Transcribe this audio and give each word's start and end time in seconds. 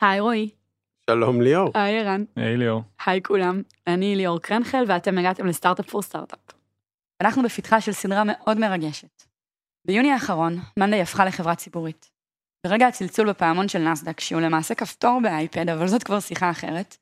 היי 0.00 0.20
רועי. 0.20 0.50
שלום 1.10 1.40
ליאור. 1.40 1.70
היי 1.74 2.00
ערן. 2.00 2.24
היי 2.36 2.56
ליאור. 2.56 2.82
היי 3.06 3.22
כולם, 3.22 3.62
אני 3.86 4.16
ליאור 4.16 4.40
קרנחל 4.40 4.84
ואתם 4.88 5.18
הגעתם 5.18 5.46
לסטארט-אפ 5.46 5.90
פור 5.90 6.02
סטארט-אפ. 6.02 6.38
אנחנו 7.20 7.42
בפתחה 7.42 7.80
של 7.80 7.92
סדרה 7.92 8.22
מאוד 8.26 8.58
מרגשת. 8.58 9.22
ביוני 9.84 10.12
האחרון, 10.12 10.58
מאנדיי 10.76 11.02
הפכה 11.02 11.24
לחברה 11.24 11.54
ציבורית. 11.54 12.10
ברגע 12.66 12.86
הצלצול 12.86 13.28
בפעמון 13.28 13.68
של 13.68 13.78
נסדק, 13.78 14.20
שהוא 14.20 14.40
למעשה 14.40 14.74
כפתור 14.74 15.20
באייפד, 15.22 15.68
אבל 15.68 15.88
זאת 15.88 16.02
כבר 16.02 16.20
שיחה 16.20 16.50
אחרת, 16.50 16.96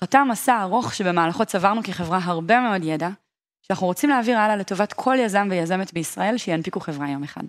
חתם 0.00 0.28
מסע 0.30 0.62
ארוך 0.62 0.94
שבמהלכו 0.94 1.44
צברנו 1.44 1.82
כחברה 1.82 2.18
הרבה 2.22 2.60
מאוד 2.60 2.84
ידע, 2.84 3.08
שאנחנו 3.62 3.86
רוצים 3.86 4.10
להעביר 4.10 4.38
הלאה 4.38 4.56
לטובת 4.56 4.92
כל 4.92 5.16
יזם 5.18 5.48
ויזמת 5.50 5.92
בישראל 5.92 6.38
שינפיקו 6.38 6.80
חברה 6.80 7.10
יום 7.10 7.22
אחד. 7.22 7.42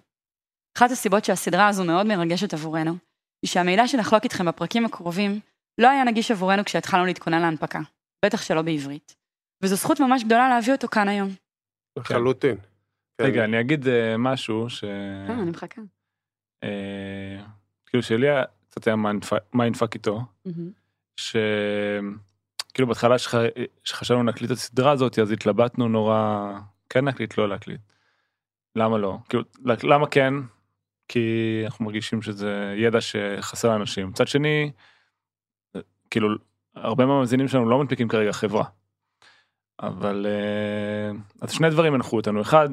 אחת 0.78 0.92
הסיבות 0.92 1.26
שהסדרה 1.26 1.68
הזו 1.68 1.84
מאוד 1.84 2.06
מרגשת 2.06 2.54
עבורנו, 2.54 2.96
היא 3.42 3.50
שהמידע 3.50 3.88
שנחלוק 3.88 4.24
איתכם 4.24 4.46
בפרקים 4.46 4.86
הקרובים, 4.86 5.40
לא 5.78 5.90
היה 5.90 6.04
נגיש 6.04 6.32
עבורנו 6.32 6.66
כשהתחלנו 6.66 7.06
להתכונן 7.06 7.42
להנפקה, 7.42 7.80
בטח 8.26 8.42
שלא 8.42 8.62
בעברית. 8.62 9.16
וזו 9.62 9.76
זכות 9.76 10.00
ממש 10.00 10.24
גדולה 10.24 10.50
להביא 10.50 10.74
אותו 10.74 10.88
כאן 10.88 11.08
היום. 11.08 11.30
לחלוטין. 11.98 12.58
כן. 13.18 13.24
רגע, 13.24 13.44
אני 13.44 13.60
אגיד 13.60 13.88
אה, 13.88 14.16
משהו 14.18 14.70
ש... 14.70 14.82
כן, 15.28 15.40
אני 15.40 15.52
מחכה. 15.52 15.82
אה, 16.64 17.44
כאילו 17.86 18.04
שלי 18.04 18.30
היה 18.30 18.44
קצת 18.70 18.88
היה 18.88 18.96
mindfuck 19.54 19.94
איתו. 19.94 20.22
שכאילו 21.18 22.88
בהתחלה 22.88 23.18
שח- 23.18 23.34
שחשבנו 23.84 24.24
להקליט 24.24 24.52
את 24.52 24.56
הסדרה 24.56 24.92
הזאת 24.92 25.20
אז 25.20 25.32
התלבטנו 25.32 25.88
נורא 25.88 26.52
כן 26.90 27.06
להקליט 27.06 27.38
לא 27.38 27.50
להקליט. 27.50 27.82
למה 28.76 28.98
לא? 28.98 29.18
כאילו 29.30 29.44
למה 29.84 30.08
כן? 30.08 30.34
כי 31.10 31.62
אנחנו 31.66 31.86
מרגישים 31.86 32.22
שזה 32.22 32.74
ידע 32.78 33.02
שחסר 33.02 33.70
לאנשים. 33.70 34.08
מצד 34.08 34.28
שני, 34.28 34.72
כאילו 36.10 36.30
הרבה 36.76 37.06
מהמאזינים 37.06 37.48
שלנו 37.48 37.70
לא 37.70 37.80
מנפיקים 37.80 38.08
כרגע 38.08 38.32
חברה. 38.32 38.64
אבל 39.80 40.26
אה, 40.30 41.18
אז 41.42 41.52
שני 41.52 41.70
דברים 41.70 41.94
הנחו 41.94 42.18
אותנו 42.18 42.42
אחד 42.42 42.70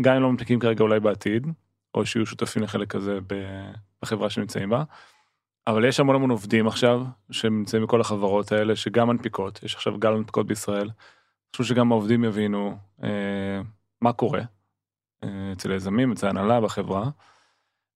גם 0.00 0.16
אם 0.16 0.22
לא 0.22 0.30
מנפיקים 0.30 0.60
כרגע 0.60 0.82
אולי 0.82 1.00
בעתיד 1.00 1.46
או 1.94 2.06
שיהיו 2.06 2.26
שותפים 2.26 2.62
לחלק 2.62 2.88
כזה 2.88 3.18
ב- 3.26 3.72
בחברה 4.02 4.30
שנמצאים 4.30 4.70
בה. 4.70 4.84
אבל 5.66 5.84
יש 5.84 6.00
המון 6.00 6.16
המון 6.16 6.30
עובדים 6.30 6.66
עכשיו 6.66 7.02
שנמצאים 7.30 7.82
בכל 7.82 8.00
החברות 8.00 8.52
האלה 8.52 8.76
שגם 8.76 9.08
מנפיקות 9.08 9.62
יש 9.62 9.74
עכשיו 9.74 9.98
גל 9.98 10.10
מנפיקות 10.10 10.46
בישראל. 10.46 10.90
חשוב 11.54 11.66
שגם 11.66 11.92
העובדים 11.92 12.24
יבינו 12.24 12.76
אה, 13.02 13.60
מה 14.00 14.12
קורה 14.12 14.40
אה, 15.24 15.52
אצל 15.52 15.72
היזמים 15.72 16.12
אצל 16.12 16.26
ההנהלה 16.26 16.60
בחברה. 16.60 17.10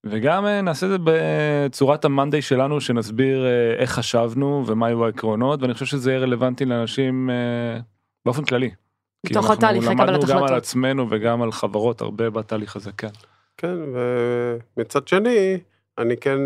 וגם 0.05 0.47
אה, 0.47 0.60
נעשה 0.60 0.86
את 0.86 0.91
זה 0.91 0.97
בצורת 1.05 2.05
המאנדיי 2.05 2.42
שלנו 2.42 2.80
שנסביר 2.80 3.47
אה, 3.47 3.74
איך 3.78 3.91
חשבנו 3.91 4.64
ומה 4.66 4.86
היו 4.86 5.05
העקרונות 5.05 5.62
ואני 5.62 5.74
חושב 5.74 5.86
שזה 5.86 6.10
יהיה 6.10 6.20
רלוונטי 6.20 6.64
לאנשים 6.64 7.30
אה, 7.30 7.80
באופן 8.25 8.44
כללי. 8.44 8.70
כי 9.27 9.32
בתוך 9.32 9.44
אנחנו 9.44 9.55
התהליך 9.55 9.84
לקבלת 9.84 10.08
למדנו 10.08 10.27
גם 10.27 10.36
על 10.36 10.44
החלטות. 10.44 10.56
עצמנו 10.56 11.06
וגם 11.10 11.42
על 11.42 11.52
חברות 11.52 12.00
הרבה 12.00 12.30
בתהליך 12.30 12.77
הזה 12.77 12.91
כן. 12.98 13.08
כן, 13.56 13.77
ומצד 14.77 15.08
שני, 15.08 15.58
אני 15.98 16.16
כן, 16.16 16.38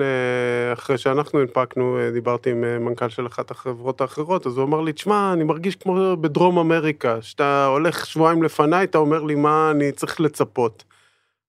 אחרי 0.72 0.98
שאנחנו 0.98 1.40
הנפקנו, 1.40 1.98
דיברתי 2.12 2.50
עם 2.50 2.84
מנכ"ל 2.84 3.08
של 3.08 3.26
אחת 3.26 3.50
החברות 3.50 4.00
האחרות, 4.00 4.46
אז 4.46 4.56
הוא 4.56 4.64
אמר 4.64 4.80
לי, 4.80 4.92
תשמע, 4.92 5.32
אני 5.32 5.44
מרגיש 5.44 5.76
כמו 5.76 6.16
בדרום 6.16 6.58
אמריקה, 6.58 7.22
שאתה 7.22 7.66
הולך 7.66 8.06
שבועיים 8.06 8.42
לפניי, 8.42 8.84
אתה 8.84 8.98
אומר 8.98 9.22
לי 9.22 9.34
מה 9.34 9.70
אני 9.70 9.92
צריך 9.92 10.20
לצפות. 10.20 10.84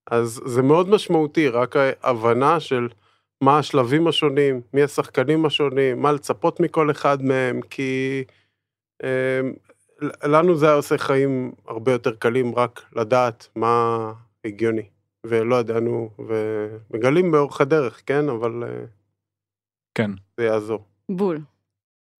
אז 0.10 0.42
זה 0.46 0.62
מאוד 0.62 0.90
משמעותי, 0.90 1.48
רק 1.48 1.76
ההבנה 1.78 2.60
של 2.60 2.88
מה 3.42 3.58
השלבים 3.60 4.08
השונים, 4.08 4.62
מי 4.74 4.84
השחקנים 4.84 5.46
השונים, 5.46 6.02
מה 6.02 6.12
לצפות 6.12 6.60
מכל 6.60 6.92
אחד 6.92 7.24
מהם, 7.24 7.62
כי 7.62 8.24
אה, 9.04 9.40
לנו 10.24 10.56
זה 10.56 10.66
היה 10.66 10.76
עושה 10.76 10.98
חיים 10.98 11.52
הרבה 11.68 11.92
יותר 11.92 12.16
קלים 12.16 12.56
רק 12.56 12.82
לדעת 12.96 13.48
מה 13.56 14.12
הגיוני. 14.46 14.84
ולא 15.26 15.60
ידענו, 15.60 16.10
ומגלים 16.20 17.32
באורך 17.32 17.62
הדרך, 17.62 18.02
כן? 18.06 18.30
אבל 18.30 18.64
אה, 18.64 18.86
כן. 19.96 20.12
זה 20.38 20.46
יעזור. 20.46 20.84
בול. 21.10 21.40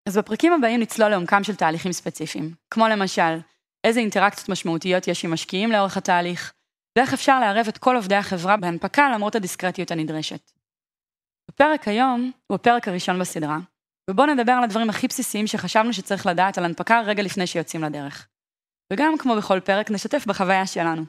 אז 0.08 0.18
בפרקים 0.18 0.54
הבאים 0.54 0.80
נצלול 0.80 1.10
לעומקם 1.10 1.44
של 1.44 1.56
תהליכים 1.56 1.92
ספציפיים, 1.92 2.54
כמו 2.72 2.88
למשל, 2.88 3.38
איזה 3.84 4.00
אינטראקציות 4.00 4.50
משמעותיות 4.50 5.08
יש 5.08 5.26
עם 5.26 5.34
משקיעים 5.34 5.72
לאורך 5.72 5.98
התהליך, 5.98 6.54
ואיך 7.00 7.14
אפשר 7.14 7.40
לערב 7.40 7.68
את 7.68 7.78
כל 7.78 7.96
עובדי 7.96 8.16
החברה 8.16 8.58
בהנפקה 8.58 9.10
למרות 9.14 9.36
הדיסקרטיות 9.36 9.92
הנדרשת. 9.92 10.52
הפרק 11.50 11.88
היום 11.88 12.32
הוא 12.48 12.56
הפרק 12.56 12.88
הראשון 12.88 13.20
בסדרה, 13.20 13.58
ובואו 14.10 14.28
נדבר 14.28 14.52
על 14.52 14.64
הדברים 14.64 14.90
הכי 14.90 15.08
בסיסיים 15.08 15.48
שחשבנו 15.48 15.94
שצריך 15.94 16.26
לדעת 16.26 16.58
על 16.58 16.66
הנפקה 16.66 17.02
רגע 17.06 17.24
לפני 17.24 17.48
שיוצאים 17.48 17.84
לדרך. 17.84 18.28
וגם 18.94 19.18
כמו 19.20 19.36
בכל 19.36 19.60
פרק 19.60 19.92
נשתף 19.92 20.26
בחוויה 20.28 20.68
שלנו. 20.68 21.04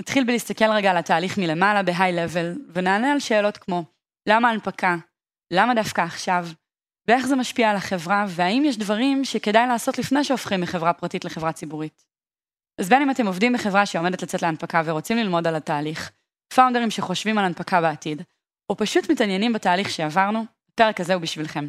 נתחיל 0.00 0.24
בלהסתכל 0.24 0.70
רגע 0.70 0.90
על 0.90 0.96
התהליך 0.96 1.38
מלמעלה 1.38 1.82
ב-high 1.82 2.14
level, 2.26 2.60
ונענה 2.72 3.12
על 3.12 3.20
שאלות 3.20 3.56
כמו 3.56 3.84
למה 4.28 4.50
הנפקה? 4.50 4.96
למה 5.52 5.74
דווקא 5.74 6.00
עכשיו? 6.00 6.46
ואיך 7.08 7.26
זה 7.26 7.36
משפיע 7.36 7.70
על 7.70 7.76
החברה, 7.76 8.24
והאם 8.28 8.62
יש 8.66 8.78
דברים 8.78 9.24
שכדאי 9.24 9.66
לעשות 9.66 9.98
לפני 9.98 10.24
שהופכים 10.24 10.60
מחברה 10.60 10.92
פרטית 10.92 11.24
לחברה 11.24 11.52
ציבורית. 11.52 12.04
אז 12.80 12.88
בין 12.88 13.02
אם 13.02 13.10
אתם 13.10 13.26
עובדים 13.26 13.52
בחברה 13.52 13.86
שעומדת 13.86 14.22
לצאת 14.22 14.42
להנפקה 14.42 14.82
ורוצים 14.84 15.16
ללמוד 15.16 15.46
על 15.46 15.54
התהליך, 15.54 16.10
פאונדרים 16.54 16.90
שחושבים 16.90 17.38
על 17.38 17.44
הנפקה 17.44 17.80
בעתיד, 17.80 18.22
או 18.70 18.76
פשוט 18.76 19.10
מתעניינים 19.10 19.52
בתהליך 19.52 19.90
שעברנו, 19.90 20.44
הפרק 20.72 21.00
הזה 21.00 21.14
הוא 21.14 21.22
בשבילכם. 21.22 21.68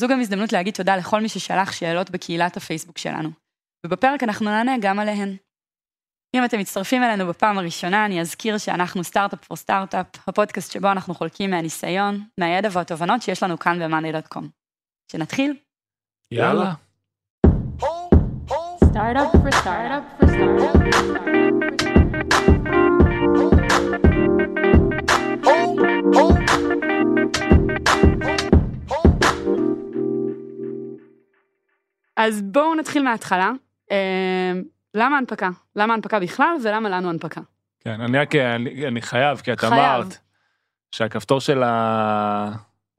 זו 0.00 0.08
גם 0.08 0.20
הזדמנות 0.20 0.52
להגיד 0.52 0.74
תודה 0.74 0.96
לכל 0.96 1.20
מי 1.20 1.28
ששלח 1.28 1.72
שאלות 1.72 2.10
בקהילת 2.10 2.56
הפייסבוק 2.56 2.98
שלנו, 2.98 3.30
ובפרק 3.86 4.22
אנחנו 4.22 4.50
נענה 4.50 4.76
גם 4.80 4.98
עליהן. 4.98 5.36
אם 6.36 6.44
אתם 6.44 6.58
מצטרפים 6.58 7.02
אלינו 7.02 7.28
בפעם 7.28 7.58
הראשונה, 7.58 8.06
אני 8.06 8.20
אזכיר 8.20 8.58
שאנחנו 8.58 9.04
סטארט-אפ 9.04 9.44
פור 9.44 9.56
סטארט-אפ, 9.56 10.06
הפודקאסט 10.28 10.72
שבו 10.72 10.92
אנחנו 10.92 11.14
חולקים 11.14 11.50
מהניסיון, 11.50 12.26
מהידע 12.38 12.68
והתובנות 12.72 13.22
שיש 13.22 13.42
לנו 13.42 13.58
כאן 13.58 13.78
ב-money.com. 13.78 14.44
שנתחיל? 15.12 15.56
יאללה. 16.30 16.74
Startup 18.92 19.32
for 19.32 19.52
startup 19.62 20.04
for 20.18 20.26
startup. 20.28 20.76
אז 32.16 32.42
בואו 32.42 32.74
נתחיל 32.74 33.02
מההתחלה. 33.02 33.50
אה, 33.90 34.52
למה 34.94 35.18
הנפקה? 35.18 35.50
למה 35.76 35.94
הנפקה 35.94 36.20
בכלל 36.20 36.56
ולמה 36.64 36.88
לנו 36.88 37.10
הנפקה? 37.10 37.40
כן, 37.80 38.00
אני 38.00 38.18
רק 38.18 38.34
אני, 38.34 38.88
אני 38.88 39.02
חייב 39.02 39.38
כי 39.38 39.52
את 39.52 39.60
חייב. 39.60 39.72
אמרת 39.72 40.18
שהכפתור 40.90 41.40
של 41.40 41.62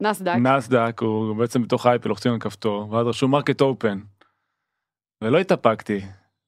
נאסד"ק. 0.00 0.32
הנאסד"ק 0.34 1.00
הוא 1.00 1.36
בעצם 1.36 1.62
בתוך 1.62 1.86
אייפד 1.86 2.08
לוחצים 2.08 2.32
על 2.32 2.38
כפתור 2.38 2.90
ואז 2.90 3.06
רשום 3.06 3.30
market 3.30 3.60
open. 3.60 3.98
ולא 5.24 5.38
התאפקתי. 5.38 6.00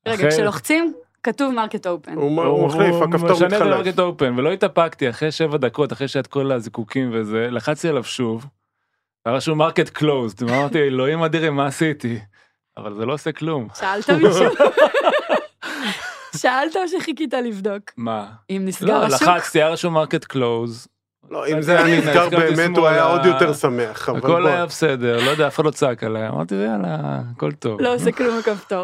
רגע, 0.08 0.14
אחרי- 0.14 0.30
כשלוחצים, 0.30 0.92
כתוב 1.22 1.54
market 1.54 1.86
open. 1.86 2.12
הוא 2.14 2.42
הוא 2.42 2.66
מחליף, 2.68 2.94
הכפתור 3.02 3.30
משנה 3.32 3.46
את 3.48 3.52
מתחלף. 3.52 3.76
market 3.86 3.98
open 3.98 4.38
ולא 4.38 4.52
התאפקתי 4.52 5.10
אחרי 5.10 5.32
שבע 5.32 5.56
דקות 5.56 5.92
אחרי 5.92 6.08
שהיה 6.08 6.20
את 6.20 6.26
כל 6.26 6.52
הזיקוקים 6.52 7.10
וזה 7.14 7.48
לחצתי 7.50 7.88
עליו 7.88 8.04
שוב. 8.04 8.46
היה 9.26 9.34
רשום 9.34 9.58
market 9.58 9.88
closed 9.88 10.42
אמרתי 10.42 10.78
אלוהים 10.78 11.22
אדירים 11.22 11.56
מה 11.56 11.66
עשיתי. 11.66 12.18
אבל 12.76 12.94
זה 12.94 13.06
לא 13.06 13.12
עושה 13.12 13.32
כלום. 13.32 13.68
שאלת 13.74 14.10
מישהו? 14.10 14.44
שאלת 16.40 16.76
או 16.76 16.80
שחיכית 16.88 17.34
לבדוק? 17.34 17.82
מה? 17.96 18.26
אם 18.50 18.62
נסגר 18.64 18.98
לא, 19.00 19.06
השוק? 19.06 19.22
לחצתי 19.28 19.58
היה 19.62 19.68
רשום 19.68 19.94
market 19.94 20.24
close. 20.24 20.88
לא, 21.30 21.46
אם 21.46 21.62
זה 21.62 21.84
היה 21.84 21.98
הסכמתי 21.98 22.36
באמת, 22.36 22.76
הוא 22.76 22.86
היה. 22.86 23.04
עוד 23.04 23.24
יותר 23.24 23.52
שמח, 23.52 24.08
אבל 24.08 24.18
הכל. 24.18 24.46
היה 24.46 24.66
בסדר 24.66 25.24
לא 25.24 25.30
יודע 25.30 25.46
אף 25.46 25.54
אחד 25.54 25.64
לא 25.64 25.70
צעק 25.70 26.04
עליי 26.04 26.28
אמרתי 26.28 26.54
יאללה 26.54 26.98
הכל 27.36 27.52
טוב. 27.52 27.80
לא 27.80 27.94
עושה 27.94 28.12
כלום 28.12 28.38
הכפתור. 28.38 28.82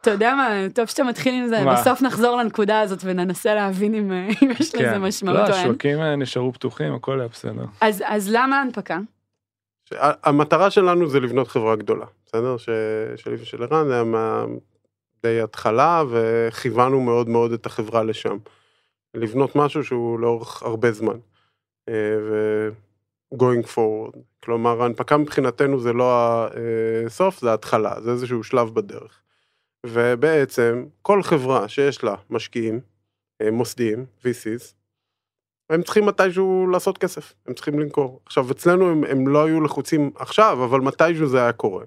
אתה 0.00 0.10
יודע 0.10 0.34
מה, 0.34 0.48
טוב 0.74 0.86
שאתה 0.86 1.04
מתחיל 1.04 1.34
עם 1.34 1.46
זה? 1.48 1.64
בסוף 1.72 2.02
נחזור 2.02 2.36
לנקודה 2.36 2.80
הזאת 2.80 2.98
וננסה 3.04 3.54
להבין 3.54 3.94
אם 3.94 4.12
אה, 4.12 4.28
יש 4.60 4.74
לזה 4.74 4.84
כן. 4.84 5.02
משמעות 5.02 5.36
לא, 5.36 5.42
או 5.42 5.52
אין. 5.52 5.54
השווקים 5.54 6.00
אה, 6.00 6.16
נשארו 6.16 6.52
פתוחים 6.52 6.94
הכל 6.94 7.20
היה 7.20 7.28
בסדר. 7.28 7.64
אז 7.80 8.02
אז 8.06 8.30
למה 8.32 8.58
ההנפקה? 8.58 8.98
המטרה 10.00 10.70
שלנו 10.70 11.08
זה 11.08 11.20
לבנות 11.20 11.48
חברה 11.48 11.76
גדולה, 11.76 12.06
בסדר? 12.26 12.56
ש- 12.56 12.68
שלי 13.16 13.34
ושל 13.34 13.62
ערן 13.62 13.88
זה 13.88 13.94
היה 13.94 14.04
מה- 14.04 14.44
די 15.22 15.40
התחלה, 15.40 16.02
וכיוונו 16.10 17.00
מאוד 17.00 17.28
מאוד 17.28 17.52
את 17.52 17.66
החברה 17.66 18.02
לשם. 18.04 18.36
לבנות 19.16 19.56
משהו 19.56 19.84
שהוא 19.84 20.20
לאורך 20.20 20.62
הרבה 20.62 20.92
זמן. 20.92 21.18
אה, 21.88 22.16
ו- 22.30 22.68
going 23.34 23.66
forward. 23.74 24.18
כלומר, 24.44 24.82
ההנפקה 24.82 25.16
מבחינתנו 25.16 25.80
זה 25.80 25.92
לא 25.92 26.46
הסוף, 27.06 27.40
זה 27.40 27.50
ההתחלה, 27.50 28.00
זה 28.00 28.10
איזשהו 28.10 28.44
שלב 28.44 28.74
בדרך. 28.74 29.20
ובעצם, 29.86 30.84
כל 31.02 31.22
חברה 31.22 31.68
שיש 31.68 32.04
לה 32.04 32.14
משקיעים, 32.30 32.80
אה, 33.42 33.50
מוסדיים, 33.50 34.06
VCs, 34.22 34.74
הם 35.70 35.82
צריכים 35.82 36.06
מתישהו 36.06 36.66
לעשות 36.72 36.98
כסף, 36.98 37.34
הם 37.46 37.54
צריכים 37.54 37.78
למכור. 37.78 38.20
עכשיו, 38.26 38.50
אצלנו 38.50 38.90
הם, 38.90 39.04
הם 39.04 39.28
לא 39.28 39.44
היו 39.44 39.60
לחוצים 39.60 40.10
עכשיו, 40.14 40.64
אבל 40.64 40.80
מתישהו 40.80 41.26
זה 41.26 41.42
היה 41.42 41.52
קורה. 41.52 41.84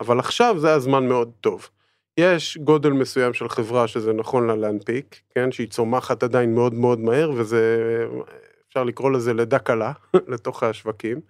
אבל 0.00 0.18
עכשיו 0.18 0.58
זה 0.58 0.74
הזמן 0.74 1.08
מאוד 1.08 1.32
טוב. 1.40 1.68
יש 2.16 2.58
גודל 2.58 2.90
מסוים 2.90 3.34
של 3.34 3.48
חברה 3.48 3.88
שזה 3.88 4.12
נכון 4.12 4.46
לה 4.46 4.56
להנפיק, 4.56 5.20
כן, 5.34 5.52
שהיא 5.52 5.68
צומחת 5.68 6.22
עדיין 6.22 6.54
מאוד 6.54 6.74
מאוד 6.74 7.00
מהר, 7.00 7.30
וזה, 7.36 7.76
אפשר 8.68 8.84
לקרוא 8.84 9.10
לזה 9.10 9.34
לידה 9.34 9.58
קלה 9.58 9.92
לתוך 10.32 10.62
השווקים. 10.62 11.20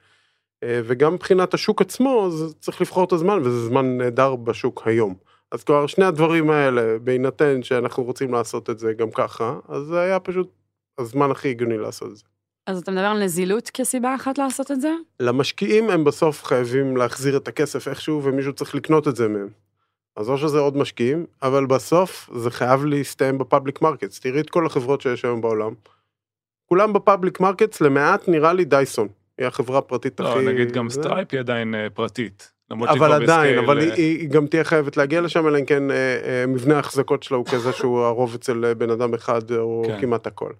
אה, 0.62 0.80
וגם 0.84 1.14
מבחינת 1.14 1.54
השוק 1.54 1.80
עצמו, 1.80 2.26
אז 2.26 2.54
צריך 2.60 2.80
לבחור 2.80 3.04
את 3.04 3.12
הזמן, 3.12 3.38
וזה 3.42 3.66
זמן 3.66 3.98
נהדר 3.98 4.36
בשוק 4.36 4.82
היום. 4.86 5.14
אז 5.52 5.64
כבר 5.64 5.86
שני 5.86 6.04
הדברים 6.04 6.50
האלה, 6.50 6.98
בהינתן 6.98 7.62
שאנחנו 7.62 8.02
רוצים 8.04 8.32
לעשות 8.32 8.70
את 8.70 8.78
זה 8.78 8.92
גם 8.92 9.10
ככה, 9.10 9.58
אז 9.68 9.82
זה 9.82 10.00
היה 10.00 10.20
פשוט 10.20 10.50
הזמן 10.98 11.30
הכי 11.30 11.50
הגיוני 11.50 11.78
לעשות 11.78 12.10
את 12.10 12.16
זה. 12.16 12.24
אז 12.66 12.78
אתה 12.78 12.90
מדבר 12.90 13.04
על 13.04 13.24
נזילות 13.24 13.70
כסיבה 13.70 14.14
אחת 14.14 14.38
לעשות 14.38 14.70
את 14.70 14.80
זה? 14.80 14.92
למשקיעים 15.20 15.90
הם 15.90 16.04
בסוף 16.04 16.44
חייבים 16.44 16.96
להחזיר 16.96 17.36
את 17.36 17.48
הכסף 17.48 17.88
איכשהו, 17.88 18.24
ומישהו 18.24 18.52
צריך 18.52 18.74
לקנות 18.74 19.08
את 19.08 19.16
זה 19.16 19.28
מהם. 19.28 19.48
אז 20.16 20.28
או 20.28 20.38
שזה 20.38 20.58
עוד 20.58 20.76
משקיעים, 20.76 21.26
אבל 21.42 21.66
בסוף 21.66 22.30
זה 22.34 22.50
חייב 22.50 22.84
להסתיים 22.84 23.38
ב 23.38 23.45
public 23.45 23.82
markets. 23.82 24.20
תראי 24.20 24.40
את 24.40 24.50
כל 24.50 24.66
החברות 24.66 25.00
שיש 25.00 25.24
היום 25.24 25.40
בעולם. 25.40 25.72
כולם 26.66 26.92
ב 26.92 26.99
public 26.99 27.40
markets, 27.40 27.80
למעט 27.80 28.28
נראה 28.28 28.52
לי 28.52 28.64
דייסון. 28.64 29.08
היא 29.38 29.46
החברה 29.46 29.78
הפרטית 29.78 30.20
לא, 30.20 30.32
הכי... 30.32 30.46
נגיד 30.46 30.72
גם 30.72 30.88
זה. 30.88 31.02
סטרייפ 31.02 31.28
היא 31.32 31.40
עדיין 31.40 31.74
אה, 31.74 31.90
פרטית. 31.94 32.52
אבל 32.72 33.12
עדיין, 33.12 33.22
ב 33.22 33.27
scale, 33.27 33.58
אבל 33.58 33.78
אה, 33.78 33.84
היא, 33.84 34.18
היא 34.18 34.28
גם 34.28 34.46
תהיה 34.46 34.64
חייבת 34.64 34.96
להגיע 34.96 35.20
לשם, 35.20 35.46
אלא 35.46 35.58
אם 35.58 35.64
כן 35.64 35.90
אה, 35.90 35.96
אה, 35.96 36.44
מבנה 36.48 36.76
ההחזקות 36.76 37.22
שלה 37.22 37.36
הוא 37.36 37.46
כזה 37.46 37.72
שהוא 37.72 38.00
הרוב 38.06 38.34
אצל 38.34 38.64
אה, 38.64 38.74
בן 38.74 38.90
אדם 38.90 39.14
אחד, 39.14 39.52
או 39.52 39.82
כן. 39.86 40.00
כמעט 40.00 40.26
הכל. 40.26 40.52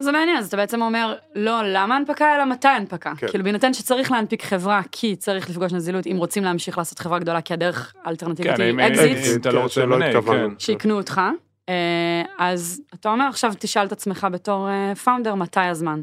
זה 0.00 0.12
מעניין, 0.12 0.36
אז 0.36 0.46
אתה 0.46 0.56
בעצם 0.56 0.82
אומר, 0.82 1.14
לא 1.34 1.60
למה 1.64 1.96
הנפקה, 1.96 2.34
אלא 2.36 2.44
מתי 2.44 2.68
הנפקה. 2.68 3.12
כן. 3.16 3.26
כאילו, 3.28 3.44
בהינתן 3.44 3.74
שצריך 3.74 4.12
להנפיק 4.12 4.42
חברה, 4.42 4.80
כי 4.92 5.16
צריך 5.16 5.50
לפגוש 5.50 5.72
נזילות, 5.72 6.06
אם 6.06 6.16
רוצים 6.16 6.44
להמשיך 6.44 6.78
לעשות 6.78 6.98
חברה 6.98 7.18
גדולה, 7.18 7.40
כי 7.40 7.54
הדרך 7.54 7.94
האלטרנטיבית 8.04 8.56
כן, 8.56 8.62
היא 8.78 8.88
אקזיט, 8.88 9.18
אם 9.34 9.40
אתה 9.40 9.50
לא 9.50 9.56
כן, 9.58 9.62
רוצה 9.62 10.06
התכוונו. 10.08 10.48
כן. 10.50 10.58
שיקנו 10.58 10.96
אותך. 10.96 11.20
אה, 11.68 12.22
אז 12.38 12.82
אתה 12.94 13.08
אומר, 13.08 13.24
עכשיו 13.28 13.52
תשאל 13.58 13.86
את 13.86 13.92
עצמך 13.92 14.26
בתור 14.32 14.68
founder, 15.04 15.34
מתי 15.34 15.60
הזמן. 15.60 16.02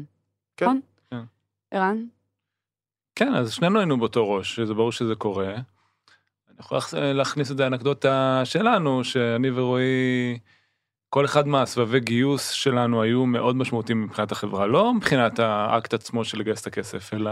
כן. 0.56 0.64
נכון? 0.64 0.80
כן. 1.10 1.20
ערן? 1.70 2.04
כן, 3.14 3.34
אז 3.34 3.52
שנינו 3.52 3.78
היינו 3.78 3.98
באותו 3.98 4.30
ראש, 4.30 4.56
שזה 4.56 4.74
ברור 4.74 4.92
שזה 4.92 5.14
קורה. 5.14 5.54
אני 5.54 5.60
יכול 6.58 6.78
להכ- 6.78 6.94
להכניס 6.96 7.50
את 7.50 7.56
זה 7.56 7.62
לאנקדוטה 7.62 8.40
שלנו, 8.44 9.04
שאני 9.04 9.50
ורועי, 9.50 10.38
כל 11.14 11.24
אחד 11.24 11.48
מהסבבי 11.48 12.00
גיוס 12.00 12.50
שלנו 12.50 13.02
היו 13.02 13.26
מאוד 13.26 13.56
משמעותיים 13.56 14.04
מבחינת 14.04 14.32
החברה, 14.32 14.66
לא 14.66 14.94
מבחינת 14.94 15.38
האקט 15.38 15.94
עצמו 15.94 16.24
של 16.24 16.38
לגייס 16.38 16.60
את 16.62 16.66
הכסף, 16.66 17.14
אלא 17.14 17.30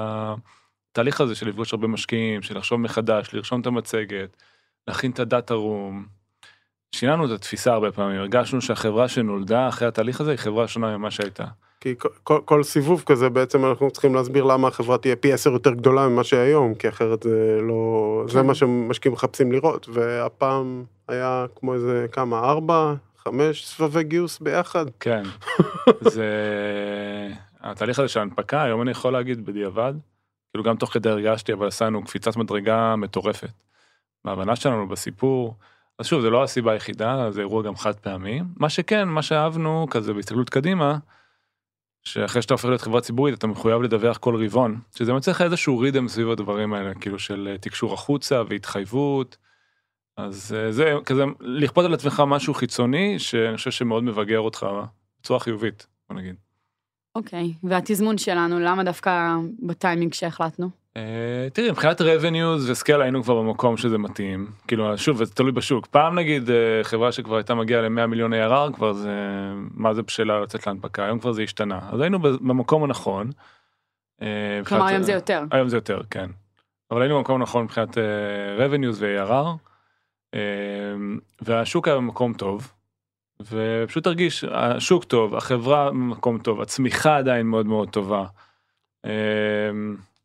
התהליך 0.93 1.21
הזה 1.21 1.35
של 1.35 1.49
לפגוש 1.49 1.73
הרבה 1.73 1.88
משקיעים, 1.88 2.43
של 2.43 2.59
לחשוב 2.59 2.81
מחדש, 2.81 3.35
לרשום 3.35 3.61
את 3.61 3.67
המצגת, 3.67 4.37
להכין 4.88 5.11
את 5.11 5.19
הדאטה 5.19 5.55
רום. 5.55 6.05
שינינו 6.94 7.27
את 7.27 7.31
התפיסה 7.31 7.73
הרבה 7.73 7.93
פעמים, 7.93 8.21
הרגשנו 8.21 8.61
שהחברה 8.61 9.09
שנולדה 9.09 9.69
אחרי 9.69 9.88
התהליך 9.88 10.21
הזה 10.21 10.31
היא 10.31 10.38
חברה 10.38 10.69
שונה 10.69 10.99
ממה 10.99 11.11
שהייתה. 11.11 11.44
כי 11.81 11.94
כל, 11.99 12.09
כל, 12.25 12.41
כל 12.44 12.62
סיבוב 12.62 13.03
כזה 13.06 13.29
בעצם 13.29 13.65
אנחנו 13.65 13.91
צריכים 13.91 14.15
להסביר 14.15 14.44
למה 14.44 14.69
החברה 14.69 14.99
תהיה 14.99 15.17
פי 15.17 15.32
עשר 15.32 15.50
יותר 15.50 15.73
גדולה 15.73 16.09
ממה 16.09 16.25
שהיום, 16.25 16.75
כי 16.75 16.88
אחרת 16.88 17.23
זה 17.23 17.59
לא... 17.62 18.25
זה 18.29 18.41
כן. 18.41 18.47
מה 18.47 18.55
שמשקיעים 18.55 19.12
מחפשים 19.12 19.53
לראות, 19.53 19.88
והפעם 19.88 20.85
היה 21.09 21.47
כמו 21.56 21.75
איזה 21.75 22.06
כמה, 22.12 22.38
ארבע, 22.38 22.94
חמש 23.25 23.67
סבבי 23.67 24.05
גיוס 24.05 24.38
ביחד. 24.38 24.87
כן, 25.00 25.22
זה 26.00 26.28
התהליך 27.61 27.99
הזה 27.99 28.08
של 28.08 28.19
ההנפקה, 28.19 28.62
היום 28.62 28.82
אני 28.82 28.90
יכול 28.90 29.12
להגיד 29.12 29.46
בדיעבד, 29.46 29.94
כאילו 30.50 30.64
גם 30.64 30.76
תוך 30.76 30.93
כדי 30.93 31.11
הרגשתי, 31.11 31.52
אבל 31.52 31.67
עשינו 31.67 32.05
קפיצת 32.05 32.37
מדרגה 32.37 32.96
מטורפת. 32.96 33.52
בהבנה 34.25 34.56
שלנו 34.56 34.88
בסיפור, 34.88 35.55
אז 35.99 36.06
שוב, 36.06 36.20
זה 36.20 36.31
לא 36.31 36.43
הסיבה 36.43 36.72
היחידה, 36.72 37.31
זה 37.31 37.40
אירוע 37.40 37.62
גם 37.62 37.76
חד 37.76 37.94
פעמי. 37.94 38.43
מה 38.56 38.69
שכן, 38.69 39.08
מה 39.08 39.22
שאהבנו, 39.22 39.87
כזה 39.90 40.12
בהסתכלות 40.12 40.50
קדימה, 40.50 40.99
שאחרי 42.02 42.43
שאתה 42.43 42.55
הופך 42.55 42.64
להיות 42.64 42.81
חברה 42.81 43.00
ציבורית, 43.00 43.38
אתה 43.38 43.46
מחויב 43.46 43.82
לדווח 43.82 44.19
כל 44.19 44.44
רבעון, 44.44 44.81
שזה 44.94 45.12
לך 45.12 45.43
איזשהו 45.43 45.78
רידם 45.78 46.08
סביב 46.08 46.31
הדברים 46.31 46.75
האלה, 46.75 46.94
כאילו 46.94 47.19
של 47.19 47.49
אה, 47.52 47.58
תקשור 47.58 47.94
החוצה 47.94 48.43
והתחייבות. 48.49 49.37
אז 50.25 50.56
אה, 50.58 50.72
זה 50.72 50.94
כזה, 51.05 51.25
לכפות 51.40 51.84
על 51.84 51.94
עצמך 51.94 52.22
משהו 52.26 52.55
חיצוני, 52.55 53.19
שאני 53.19 53.56
חושב 53.56 53.70
שמאוד 53.70 54.05
מבגר 54.05 54.40
אותך 54.40 54.67
בצורה 55.20 55.40
חיובית, 55.40 55.87
בוא 56.08 56.17
נגיד. 56.17 56.34
אוקיי, 57.14 57.52
והתזמון 57.64 58.19
שלנו, 58.19 58.61
למה 58.61 58.84
דווקא 58.84 59.34
בטיימינג 59.62 60.14
שהחלטנו? 60.14 60.70
אה, 60.96 61.49
תראי, 61.52 61.70
מבחינת 61.70 62.00
revenues 62.00 62.70
וסקייל 62.70 63.02
היינו 63.02 63.22
כבר 63.22 63.43
במקום 63.43 63.76
שזה 63.76 63.99
מתאים. 63.99 64.46
כאילו, 64.69 64.99
שוב, 64.99 65.25
זה 65.25 65.34
תלוי 65.34 65.52
בשוק. 65.52 65.87
פעם 65.87 66.19
נגיד 66.19 66.50
אה, 66.50 66.56
חברה 66.82 67.12
שכבר 67.12 67.37
הייתה 67.37 67.55
מגיעה 67.55 67.82
ל-100 67.82 68.06
מיליון 68.06 68.32
ARR, 68.32 68.72
כבר 68.75 68.93
זה, 68.93 69.17
מה 69.75 69.94
זה 69.94 70.02
בשלה 70.02 70.40
לצאת 70.40 70.67
להנפקה, 70.67 71.05
היום 71.05 71.19
כבר 71.19 71.32
זה 71.32 71.43
השתנה. 71.43 71.81
אז 71.93 72.00
היינו 72.00 72.19
במקום 72.19 72.84
הנכון. 72.84 73.31
אה, 74.22 74.61
כלומר, 74.67 74.87
היום 74.87 75.02
זה 75.02 75.12
יותר. 75.12 75.44
היום 75.50 75.69
זה 75.69 75.76
יותר, 75.76 76.00
כן. 76.11 76.31
אבל 76.90 77.02
היינו 77.02 77.17
במקום 77.17 77.43
נכון 77.43 77.64
מבחינת 77.64 77.99
revenues 78.58 78.96
ו-ARR, 78.99 79.69
והשוק 81.43 81.88
היה 81.88 81.97
במקום 81.97 82.32
טוב, 82.35 82.73
ופשוט 83.50 84.05
תרגיש, 84.05 84.44
השוק 84.50 85.05
טוב, 85.05 85.35
החברה 85.37 85.91
במקום 85.91 86.38
טוב, 86.38 86.61
הצמיחה 86.61 87.17
עדיין 87.17 87.47
מאוד 87.47 87.67
מאוד 87.67 87.88
טובה. 87.91 88.25
אה, 89.05 89.11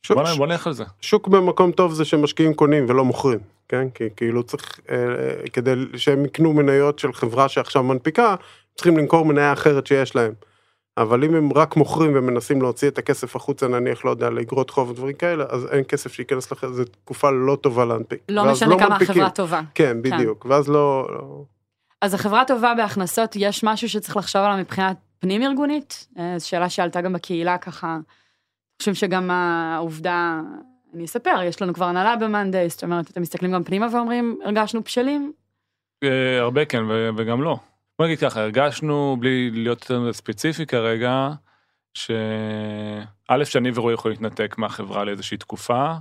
שוק, 0.04 0.18
בוא 0.18 0.24
נ- 0.34 0.38
בוא 0.38 0.48
נלך 0.48 0.68
על 0.68 0.74
זה. 0.74 0.84
שוק 1.02 1.28
במקום 1.28 1.72
טוב 1.72 1.94
זה 1.94 2.06
שמשקיעים 2.06 2.54
קונים 2.54 2.86
ולא 2.90 3.06
מוכרים, 3.06 3.40
כן? 3.70 3.90
כי 3.90 4.04
כאילו 4.16 4.44
צריך, 4.44 4.80
אה, 4.90 4.96
אה, 4.96 5.48
כדי 5.54 5.74
שהם 5.98 6.26
יקנו 6.26 6.54
מניות 6.54 7.00
של 7.00 7.14
חברה 7.14 7.50
שעכשיו 7.50 7.84
מנפיקה, 7.84 8.36
צריכים 8.76 8.98
למכור 8.98 9.26
מניה 9.26 9.54
אחרת 9.54 9.88
שיש 9.88 10.16
להם. 10.16 10.34
אבל 10.98 11.24
אם 11.24 11.36
הם 11.36 11.54
רק 11.54 11.76
מוכרים 11.76 12.12
ומנסים 12.16 12.62
להוציא 12.62 12.88
את 12.88 12.98
הכסף 12.98 13.36
החוצה, 13.36 13.68
נניח, 13.68 14.06
לא 14.06 14.10
יודע, 14.10 14.30
לאגרות 14.30 14.70
חוב 14.70 14.90
ודברים 14.90 15.16
כאלה, 15.16 15.46
אז 15.50 15.68
אין 15.72 15.84
כסף 15.88 16.14
שייכנס 16.14 16.52
לך, 16.52 16.66
זו 16.72 16.84
תקופה 16.86 17.32
לא 17.32 17.58
טובה 17.62 17.86
להנפיק. 17.86 18.20
לא 18.30 18.52
משנה 18.52 18.80
כמה 18.80 18.90
מנפיקים. 18.90 19.12
החברה 19.12 19.30
טובה. 19.30 19.62
כן, 19.76 20.02
בדיוק, 20.02 20.46
ואז 20.50 20.70
לא... 20.70 21.08
לא... 21.10 21.44
אז 22.02 22.14
החברה 22.14 22.44
טובה 22.48 22.74
בהכנסות, 22.78 23.36
יש 23.36 23.64
משהו 23.64 23.90
שצריך 23.90 24.18
לחשוב 24.18 24.42
עליו 24.42 24.58
מבחינת 24.58 24.98
פנים 25.20 25.44
ארגונית? 25.44 26.08
אה, 26.20 26.34
זו 26.38 26.48
שאלה 26.48 26.70
שעלתה 26.70 27.02
גם 27.02 27.14
בקהילה 27.14 27.58
ככה. 27.58 27.98
חושבים 28.80 28.96
שגם 28.96 29.32
העובדה, 29.32 30.42
אני 30.94 31.06
אספר, 31.06 31.44
יש 31.44 31.62
לנו 31.62 31.74
כבר 31.74 31.86
הנהלה 31.86 32.16
במאנדיי, 32.16 32.70
זאת 32.70 32.84
אומרת, 32.84 33.10
אתם 33.10 33.22
מסתכלים 33.22 33.52
גם 33.52 33.64
פנימה 33.64 33.88
ואומרים, 33.92 34.40
הרגשנו 34.44 34.82
בשלים? 34.82 35.34
אה, 36.04 36.40
הרבה 36.40 36.66
כן 36.66 36.84
ו- 36.90 37.10
וגם 37.18 37.42
לא. 37.44 37.58
בוא 38.00 38.06
נגיד 38.06 38.20
ככה, 38.20 38.42
הרגשנו, 38.42 39.18
בלי 39.20 39.52
להיות 39.52 39.92
ספציפי 40.12 40.66
כרגע, 40.66 41.30
שא' 41.94 43.46
שאני 43.46 43.72
ורועי 43.76 43.94
יכולים 43.94 44.18
להתנתק 44.22 44.58
מהחברה 44.58 45.04
לאיזושהי 45.04 45.38
תקופה, 45.38 45.94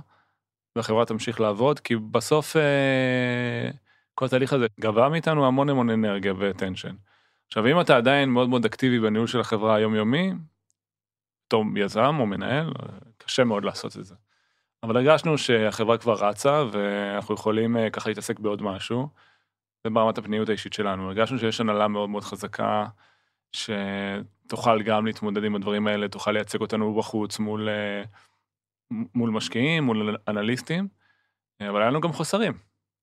והחברה 0.75 1.05
תמשיך 1.05 1.39
לעבוד, 1.39 1.79
כי 1.79 1.95
בסוף 1.95 2.55
אה, 2.57 3.71
כל 4.15 4.25
התהליך 4.25 4.53
הזה 4.53 4.67
גבה 4.79 5.09
מאיתנו 5.09 5.47
המון 5.47 5.69
המון 5.69 5.89
אנרגיה 5.89 6.33
וטנשן. 6.39 6.95
עכשיו, 7.47 7.67
אם 7.67 7.81
אתה 7.81 7.97
עדיין 7.97 8.29
מאוד 8.29 8.49
מאוד 8.49 8.65
אקטיבי 8.65 8.99
בניהול 8.99 9.27
של 9.27 9.39
החברה 9.39 9.75
היומיומי, 9.75 10.33
בתור 11.47 11.63
יזם 11.75 12.15
או 12.19 12.25
מנהל, 12.25 12.73
קשה 13.17 13.43
מאוד 13.43 13.65
לעשות 13.65 13.97
את 13.97 14.05
זה. 14.05 14.15
אבל 14.83 14.97
הרגשנו 14.97 15.37
שהחברה 15.37 15.97
כבר 15.97 16.13
רצה, 16.13 16.63
ואנחנו 16.71 17.35
יכולים 17.35 17.77
אה, 17.77 17.89
ככה 17.89 18.09
להתעסק 18.09 18.39
בעוד 18.39 18.61
משהו. 18.61 19.09
זה 19.85 19.89
ברמת 19.89 20.17
הפניות 20.17 20.49
האישית 20.49 20.73
שלנו. 20.73 21.07
הרגשנו 21.07 21.39
שיש 21.39 21.61
הנהלה 21.61 21.87
מאוד 21.87 22.09
מאוד 22.09 22.23
חזקה, 22.23 22.85
שתוכל 23.51 24.81
גם 24.81 25.05
להתמודד 25.05 25.43
עם 25.43 25.55
הדברים 25.55 25.87
האלה, 25.87 26.07
תוכל 26.07 26.31
לייצג 26.31 26.61
אותנו 26.61 26.95
בחוץ 26.95 27.39
מול, 27.39 27.69
אה, 27.69 28.03
מול 29.15 29.29
משקיעים, 29.29 29.83
מול 29.83 30.15
אנליסטים, 30.27 30.87
אה, 31.61 31.69
אבל 31.69 31.81
היה 31.81 31.89
לנו 31.89 32.01
גם 32.01 32.13
חוסרים. 32.13 32.53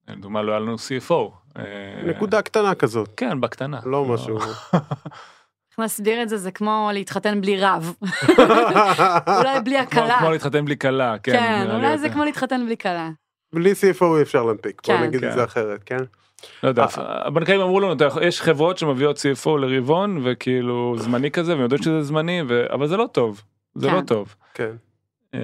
לדוגמה, 0.08 0.42
לא 0.42 0.52
היה 0.52 0.60
לנו 0.60 0.74
CFO. 0.74 1.30
אה, 1.58 2.02
נקודה 2.06 2.42
קטנה 2.42 2.74
כזאת, 2.74 3.10
כן, 3.16 3.40
בקטנה. 3.40 3.80
לא 3.84 4.04
משהו... 4.04 4.38
איך 4.38 5.78
נסביר 5.78 6.22
את 6.22 6.28
זה? 6.28 6.36
זה 6.36 6.50
כמו 6.50 6.90
להתחתן 6.92 7.40
בלי 7.40 7.60
רב. 7.60 7.94
אולי 9.38 9.60
בלי 9.64 9.78
הכלה. 9.78 10.18
כמו 10.18 10.30
להתחתן 10.30 10.64
בלי 10.64 10.78
כלה, 10.78 11.18
כן. 11.18 11.32
כן, 11.32 11.70
אולי 11.70 11.98
זה. 11.98 12.10
כמו 12.10 12.24
להתחתן 12.24 12.64
בלי 12.66 12.76
כלה. 12.76 13.10
בלי 13.52 13.72
CFO 13.72 14.04
אי 14.16 14.22
אפשר 14.22 14.42
להנפיק, 14.42 14.86
בוא 14.86 14.96
כן. 14.96 15.02
נגיד 15.02 15.24
את 15.24 15.30
כן. 15.30 15.36
זה 15.36 15.44
אחרת, 15.44 15.82
כן? 15.86 16.04
לא 16.62 16.68
יודע, 16.68 16.86
הבנקאים 16.96 17.60
אמרו 17.60 17.80
לנו, 17.80 17.92
"אתה 17.92 18.04
יכול- 18.04 18.22
יש 18.22 18.40
חברות 18.42 18.78
שמביאות 18.78 19.16
CFO 19.16 19.50
לרבעון, 19.58 20.20
וכאילו 20.24 20.94
זמני 20.98 21.30
כזה, 21.30 21.52
והם 21.52 21.60
יודעים 21.62 21.82
שזה 21.82 22.02
זמני, 22.02 22.40
אבל 22.72 22.86
זה 22.86 22.96
לא 22.96 23.06
טוב. 23.12 23.42
זה 23.74 23.88
כן. 23.88 23.94
לא 23.96 24.00
טוב. 24.00 24.34
כן. 24.54 24.70
אה, 25.34 25.40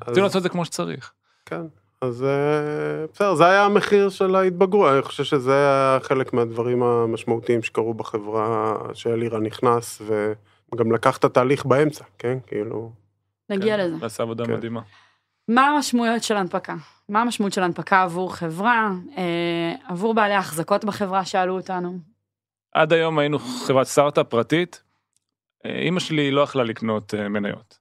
אז- 0.00 0.08
רצינו 0.08 0.24
לעשות 0.26 0.36
את 0.36 0.42
זה 0.42 0.48
כמו 0.48 0.64
שצריך. 0.64 1.12
כן, 1.46 1.62
אז 2.00 2.24
אה, 2.24 2.28
בסדר, 3.12 3.34
זה 3.34 3.46
היה 3.46 3.64
המחיר 3.64 4.08
של 4.08 4.34
ההתבגרות, 4.36 4.92
אני 4.92 5.02
חושב 5.02 5.24
שזה 5.24 5.52
היה 5.54 5.98
חלק 6.02 6.32
מהדברים 6.32 6.82
המשמעותיים 6.82 7.62
שקרו 7.62 7.94
בחברה, 7.94 8.76
שאלירה 8.94 9.40
נכנס 9.40 10.02
גם 10.74 10.92
לקח 10.92 11.16
את 11.16 11.24
התהליך 11.24 11.64
באמצע, 11.66 12.04
כן? 12.18 12.38
כאילו... 12.46 12.92
נגיע 13.50 13.76
כן, 13.76 13.82
לזה. 13.94 14.06
עשה 14.06 14.22
עבודה 14.22 14.44
כן. 14.46 14.52
מדהימה. 14.52 14.80
מה 15.48 15.66
המשמעויות 15.66 16.22
של 16.22 16.36
הנפקה? 16.36 16.74
מה 17.08 17.20
המשמעות 17.20 17.52
של 17.52 17.62
הנפקה 17.62 18.02
עבור 18.02 18.34
חברה, 18.34 18.90
אה, 19.16 19.74
עבור 19.88 20.14
בעלי 20.14 20.34
ההחזקות 20.34 20.84
בחברה 20.84 21.24
שאלו 21.24 21.56
אותנו? 21.56 21.98
עד 22.74 22.92
היום 22.92 23.18
היינו 23.18 23.38
חברת 23.38 23.86
סטארט-אפ 23.86 24.26
פרטית, 24.26 24.82
אה, 25.66 25.78
אימא 25.78 26.00
שלי 26.00 26.30
לא 26.30 26.40
יכלה 26.40 26.64
לקנות 26.64 27.14
אה, 27.14 27.28
מניות. 27.28 27.78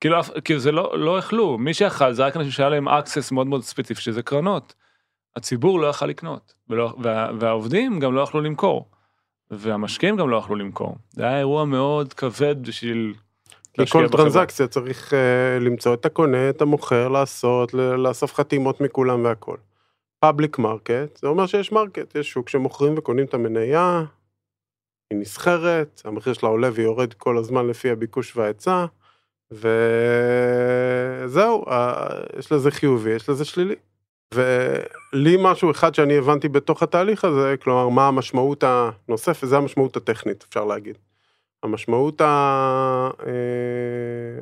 כאילו, 0.00 0.16
כאילו 0.44 0.60
זה 0.60 0.72
לא, 0.72 0.98
לא 0.98 1.18
יכלו, 1.18 1.58
מי 1.58 1.74
שיכל 1.74 2.12
זה 2.12 2.26
רק 2.26 2.36
אנשים 2.36 2.50
שהיה 2.50 2.68
להם 2.68 2.88
access 2.88 3.32
מאוד 3.32 3.46
מאוד 3.46 3.62
ספציפי 3.62 4.00
שזה 4.00 4.22
קרנות. 4.22 4.74
הציבור 5.36 5.80
לא 5.80 5.86
יכל 5.86 6.06
לקנות, 6.06 6.54
ולא, 6.68 6.94
וה, 6.98 7.30
והעובדים 7.40 8.00
גם 8.00 8.14
לא 8.14 8.20
יכלו 8.20 8.40
למכור, 8.40 8.90
והמשקיעים 9.50 10.16
גם 10.16 10.30
לא 10.30 10.36
יכלו 10.36 10.56
למכור. 10.56 10.96
זה 11.10 11.24
היה 11.24 11.38
אירוע 11.38 11.64
מאוד 11.64 12.14
כבד 12.14 12.68
בשביל 12.68 13.14
כי 13.72 13.80
להשקיע 13.80 14.00
כל 14.00 14.06
בחברה. 14.06 14.22
טרנזקציה 14.22 14.66
צריך 14.66 15.14
אה, 15.14 15.58
למצוא 15.60 15.94
את 15.94 16.06
הקונה, 16.06 16.50
את 16.50 16.62
המוכר, 16.62 17.08
לעשות, 17.08 17.74
לאסוף 17.74 18.34
חתימות 18.34 18.80
מכולם 18.80 19.24
והכל. 19.24 19.56
public 20.20 20.58
market, 20.58 21.16
זה 21.16 21.26
אומר 21.26 21.46
שיש 21.46 21.72
market, 21.72 22.14
יש 22.14 22.30
שוק 22.30 22.48
שמוכרים 22.48 22.94
וקונים 22.96 23.24
את 23.24 23.34
המניה, 23.34 24.04
היא 25.10 25.18
נסחרת, 25.18 26.02
המחיר 26.04 26.32
שלה 26.32 26.48
עולה 26.48 26.68
ויורד 26.72 27.14
כל 27.14 27.38
הזמן 27.38 27.66
לפי 27.66 27.90
הביקוש 27.90 28.36
וההיצע, 28.36 28.84
וזהו, 29.52 31.64
אה, 31.68 32.08
יש 32.38 32.52
לזה 32.52 32.70
חיובי, 32.70 33.10
יש 33.10 33.28
לזה 33.28 33.44
שלילי. 33.44 33.74
ולי 34.34 35.36
משהו 35.40 35.70
אחד 35.70 35.94
שאני 35.94 36.18
הבנתי 36.18 36.48
בתוך 36.48 36.82
התהליך 36.82 37.24
הזה, 37.24 37.54
כלומר, 37.62 37.88
מה 37.88 38.08
המשמעות 38.08 38.64
הנוספת, 38.66 39.46
זה 39.46 39.56
המשמעות 39.56 39.96
הטכנית, 39.96 40.44
אפשר 40.48 40.64
להגיד. 40.64 40.98
המשמעות 41.62 42.22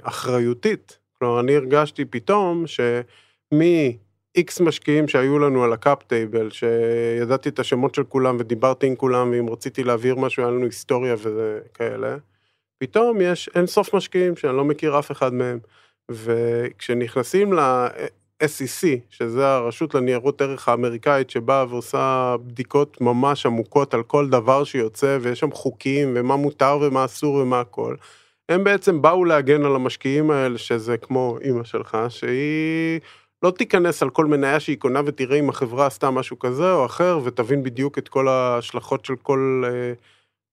האחריותית, 0.05 0.99
כלומר, 1.19 1.41
אני 1.41 1.57
הרגשתי 1.57 2.05
פתאום 2.05 2.65
שמ-X 2.67 4.63
משקיעים 4.63 5.09
שהיו 5.09 5.39
לנו 5.39 5.65
על 5.65 5.73
ה 5.73 5.80
cap 5.80 6.03
table, 6.03 6.51
שידעתי 6.51 7.49
את 7.49 7.59
השמות 7.59 7.95
של 7.95 8.05
כולם 8.05 8.37
ודיברתי 8.39 8.87
עם 8.87 8.97
כולם, 8.97 9.31
ואם 9.31 9.49
רציתי 9.49 9.85
להעביר 9.85 10.17
משהו, 10.17 10.43
היה 10.43 10.53
לנו 10.53 10.65
היסטוריה 10.65 11.15
וכאלה, 11.19 12.17
פתאום 12.79 13.21
יש 13.21 13.51
אין 13.55 13.67
סוף 13.67 13.95
משקיעים 13.95 14.37
שאני 14.37 14.57
לא 14.57 14.65
מכיר 14.65 14.99
אף 14.99 15.11
אחד 15.11 15.35
מהם, 15.35 15.59
וכשנכנסים 16.11 17.53
ל-SEC, 18.43 18.87
שזה 19.11 19.49
הרשות 19.49 19.95
לניירות 19.95 20.41
ערך 20.41 20.69
האמריקאית, 20.69 21.31
שבאה 21.31 21.65
ועושה 21.69 22.37
בדיקות 22.47 23.01
ממש 23.01 23.47
עמוקות 23.47 23.95
על 23.95 24.03
כל 24.03 24.29
דבר 24.29 24.65
שיוצא, 24.65 25.19
ויש 25.21 25.41
שם 25.41 25.51
חוקים, 25.53 26.13
ומה 26.17 26.37
מותר 26.37 26.79
ומה 26.83 27.05
אסור 27.05 27.35
ומה 27.35 27.61
הכל, 27.61 27.95
הם 28.49 28.65
בעצם 28.65 29.03
באו 29.03 29.25
להגן 29.25 29.65
על 29.65 29.75
המשקיעים 29.75 30.31
האלה, 30.31 30.59
שזה 30.59 30.97
כמו 30.97 31.39
אימא 31.45 31.65
שלך, 31.65 31.99
שהיא 32.09 33.01
לא 33.43 33.51
תיכנס 33.51 34.03
על 34.03 34.11
כל 34.11 34.27
מניה 34.27 34.61
שהיא 34.61 34.79
קונה 34.79 35.01
ותראה 35.07 35.39
אם 35.39 35.49
החברה 35.49 35.87
עשתה 35.87 36.11
משהו 36.11 36.39
כזה 36.39 36.73
או 36.73 36.87
אחר, 36.87 37.19
ותבין 37.25 37.63
בדיוק 37.63 37.99
את 37.99 38.09
כל 38.09 38.29
ההשלכות 38.29 39.05
של 39.05 39.17
כל 39.17 39.63
אה, 39.67 39.93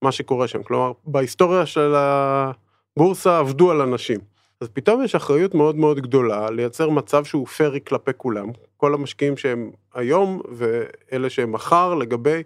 מה 0.02 0.12
שקורה 0.12 0.48
שם. 0.48 0.62
כלומר, 0.62 0.92
בהיסטוריה 1.04 1.66
של 1.66 1.94
הבורסה 1.96 3.38
עבדו 3.38 3.70
על 3.70 3.80
אנשים. 3.80 4.20
אז 4.60 4.68
פתאום 4.72 5.02
יש 5.02 5.14
אחריות 5.14 5.54
מאוד 5.54 5.76
מאוד 5.76 6.00
גדולה 6.00 6.50
לייצר 6.50 6.90
מצב 6.90 7.24
שהוא 7.24 7.46
פרי 7.46 7.80
כלפי 7.86 8.10
כולם, 8.16 8.46
כל 8.76 8.94
המשקיעים 8.94 9.36
שהם 9.36 9.70
היום 9.94 10.40
ואלה 10.52 11.30
שהם 11.30 11.52
מחר, 11.52 11.94
לגבי, 11.94 12.42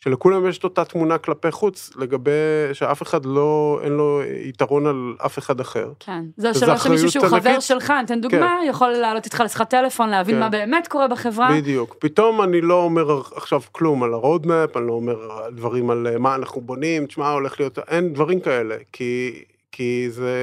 שלכולם 0.00 0.46
יש 0.48 0.58
את 0.58 0.64
אותה 0.64 0.84
תמונה 0.84 1.18
כלפי 1.18 1.50
חוץ, 1.50 1.90
לגבי 1.96 2.30
שאף 2.72 3.02
אחד 3.02 3.24
לא, 3.24 3.80
אין 3.82 3.92
לו 3.92 4.20
יתרון 4.44 4.86
על 4.86 5.14
אף 5.26 5.38
אחד 5.38 5.60
אחר. 5.60 5.92
כן. 6.00 6.24
זה 6.36 6.50
השאלה 6.50 6.78
שמישהו 6.78 7.08
אחריות 7.08 7.12
שהוא 7.12 7.26
חבר 7.26 7.36
ענקית. 7.36 7.54
כן. 7.54 7.60
שלך, 7.60 7.92
ניתן 8.00 8.20
דוגמה, 8.20 8.60
יכול 8.68 8.88
לעלות 8.88 9.24
איתך 9.24 9.40
לשיחת 9.44 9.70
טלפון, 9.70 10.08
להבין 10.08 10.34
כן. 10.34 10.40
מה 10.40 10.48
באמת 10.48 10.88
קורה 10.88 11.08
בחברה. 11.08 11.50
בדיוק. 11.56 11.96
פתאום 11.98 12.42
אני 12.42 12.60
לא 12.60 12.82
אומר 12.82 13.20
עכשיו 13.34 13.62
כלום 13.72 14.02
על 14.02 14.12
הרודמפ, 14.12 14.76
אני 14.76 14.86
לא 14.86 14.92
אומר 14.92 15.16
דברים 15.52 15.90
על 15.90 16.06
אה, 16.06 16.18
מה 16.18 16.34
אנחנו 16.34 16.60
בונים, 16.60 17.06
תשמע, 17.06 17.30
הולך 17.30 17.60
להיות, 17.60 17.78
אין 17.78 18.12
דברים 18.12 18.40
כאלה, 18.40 18.76
כי, 18.92 19.44
כי 19.72 20.06
זה, 20.10 20.34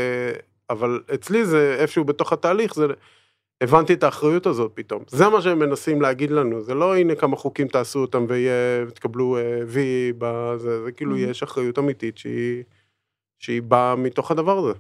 אבל 0.69 1.01
אצלי 1.13 1.45
זה 1.45 1.77
איפשהו 1.79 2.03
בתוך 2.03 2.34
התהליך, 2.34 2.75
זה, 2.75 2.86
הבנתי 3.62 3.93
את 3.93 4.03
האחריות 4.03 4.45
הזאת 4.45 4.72
פתאום. 4.75 5.03
זה 5.07 5.29
מה 5.29 5.41
שהם 5.41 5.60
מנסים 5.60 6.01
להגיד 6.01 6.31
לנו, 6.31 6.62
זה 6.62 6.74
לא 6.74 6.98
הנה 6.98 7.15
כמה 7.15 7.36
חוקים 7.36 7.67
תעשו 7.67 8.00
אותם 8.00 8.25
ויהיה, 8.29 8.86
תקבלו 8.93 9.38
אה, 9.38 9.60
וי 9.67 10.13
בזה, 10.17 10.84
זה 10.84 10.91
כאילו 10.91 11.15
Mhm. 11.15 11.19
יש 11.19 11.43
אחריות 11.43 11.79
אמיתית 11.79 12.17
שהיא, 12.17 12.63
שהיא 13.39 13.62
באה 13.62 13.95
מתוך 13.95 14.31
הדבר 14.31 14.57
הזה. 14.57 14.79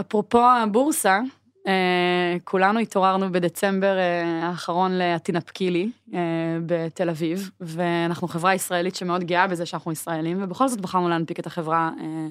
אפרופו 0.00 0.42
הבורסה, 0.42 1.20
אה, 1.66 2.36
כולנו 2.44 2.78
התעוררנו 2.80 3.32
בדצמבר 3.32 3.98
אה, 3.98 4.46
האחרון 4.46 4.92
להתנפקי 4.92 5.70
לי 5.70 5.90
אה, 6.14 6.18
בתל 6.66 7.10
אביב, 7.10 7.50
ואנחנו 7.60 8.28
חברה 8.28 8.54
ישראלית 8.54 8.94
שמאוד 8.94 9.24
גאה 9.24 9.46
בזה 9.46 9.66
שאנחנו 9.66 9.92
ישראלים, 9.92 10.42
ובכל 10.42 10.68
זאת 10.68 10.80
בחרנו 10.80 11.08
להנפיק 11.08 11.40
את 11.40 11.46
החברה 11.46 11.90
אה, 12.00 12.26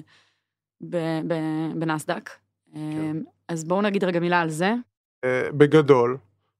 בנסדק. 1.74 2.30
כן. 2.74 3.16
אז 3.48 3.64
בואו 3.64 3.82
נגיד 3.82 4.04
רגע 4.04 4.20
מילה 4.20 4.40
על 4.40 4.50
זה. 4.50 4.74
אה, 5.24 5.48
בגדול. 5.52 6.16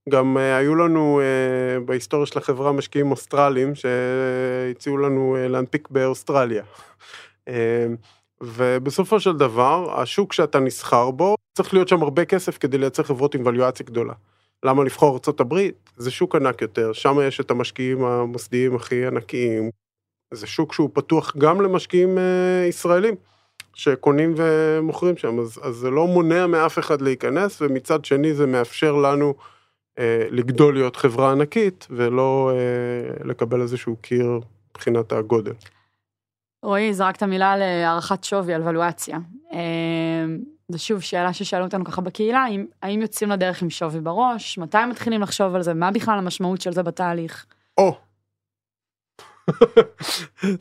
גם 0.08 0.38
אה, 0.38 0.56
היו 0.56 0.74
לנו 0.74 1.20
אה, 1.20 1.80
בהיסטוריה 1.80 2.26
של 2.26 2.38
החברה 2.38 2.72
משקיעים 2.72 3.10
אוסטרלים 3.10 3.72
שהציעו 3.74 4.98
לנו 4.98 5.36
להנפיק 5.48 5.88
באוסטרליה. 5.90 6.64
אה, 7.48 7.86
ובסופו 8.40 9.20
של 9.20 9.36
דבר, 9.36 10.00
השוק 10.00 10.32
שאתה 10.32 10.60
נסחר 10.60 11.10
בו, 11.10 11.34
צריך 11.56 11.74
להיות 11.74 11.88
שם 11.88 12.02
הרבה 12.02 12.24
כסף 12.24 12.58
כדי 12.58 12.78
לייצר 12.78 13.02
חברות 13.02 13.34
עם 13.34 13.42
ווליואציה 13.42 13.86
גדולה. 13.86 14.12
למה 14.64 14.84
לבחור 14.84 15.18
ארה"ב? 15.28 15.54
זה 15.96 16.10
שוק 16.10 16.34
ענק 16.34 16.62
יותר, 16.62 16.92
שם 16.92 17.16
יש 17.28 17.40
את 17.40 17.50
המשקיעים 17.50 18.04
המוסדיים 18.04 18.76
הכי 18.76 19.06
ענקיים. 19.06 19.70
זה 20.34 20.46
שוק 20.46 20.72
שהוא 20.72 20.90
פתוח 20.92 21.36
גם 21.36 21.60
למשקיעים 21.60 22.18
ישראלים. 22.68 23.14
שקונים 23.74 24.34
ומוכרים 24.36 25.16
שם, 25.16 25.40
אז, 25.40 25.60
אז 25.62 25.74
זה 25.74 25.90
לא 25.90 26.06
מונע 26.06 26.46
מאף 26.46 26.78
אחד 26.78 27.00
להיכנס, 27.00 27.62
ומצד 27.62 28.04
שני 28.04 28.34
זה 28.34 28.46
מאפשר 28.46 28.92
לנו 28.92 29.34
אה, 29.98 30.26
לגדול 30.30 30.74
להיות 30.74 30.96
חברה 30.96 31.32
ענקית, 31.32 31.86
ולא 31.90 32.50
אה, 32.54 33.24
לקבל 33.24 33.60
איזשהו 33.60 33.96
קיר 33.96 34.40
מבחינת 34.70 35.12
הגודל. 35.12 35.52
רועי, 36.62 36.94
זרקת 36.94 37.22
מילה 37.22 37.52
על 37.52 37.62
אה, 37.62 38.00
שווי, 38.22 38.54
על 38.54 38.62
ולואציה. 38.68 39.18
אה, 39.52 40.24
זו 40.68 40.78
שוב 40.78 41.00
שאלה 41.00 41.32
ששאלו 41.32 41.64
אותנו 41.64 41.84
ככה 41.84 42.00
בקהילה, 42.00 42.38
האם, 42.38 42.66
האם 42.82 43.02
יוצאים 43.02 43.30
לדרך 43.30 43.62
עם 43.62 43.70
שווי 43.70 44.00
בראש? 44.00 44.58
מתי 44.58 44.78
מתחילים 44.90 45.20
לחשוב 45.20 45.54
על 45.54 45.62
זה? 45.62 45.74
מה 45.74 45.90
בכלל 45.90 46.18
המשמעות 46.18 46.60
של 46.60 46.72
זה 46.72 46.82
בתהליך? 46.82 47.46
או! 47.78 47.96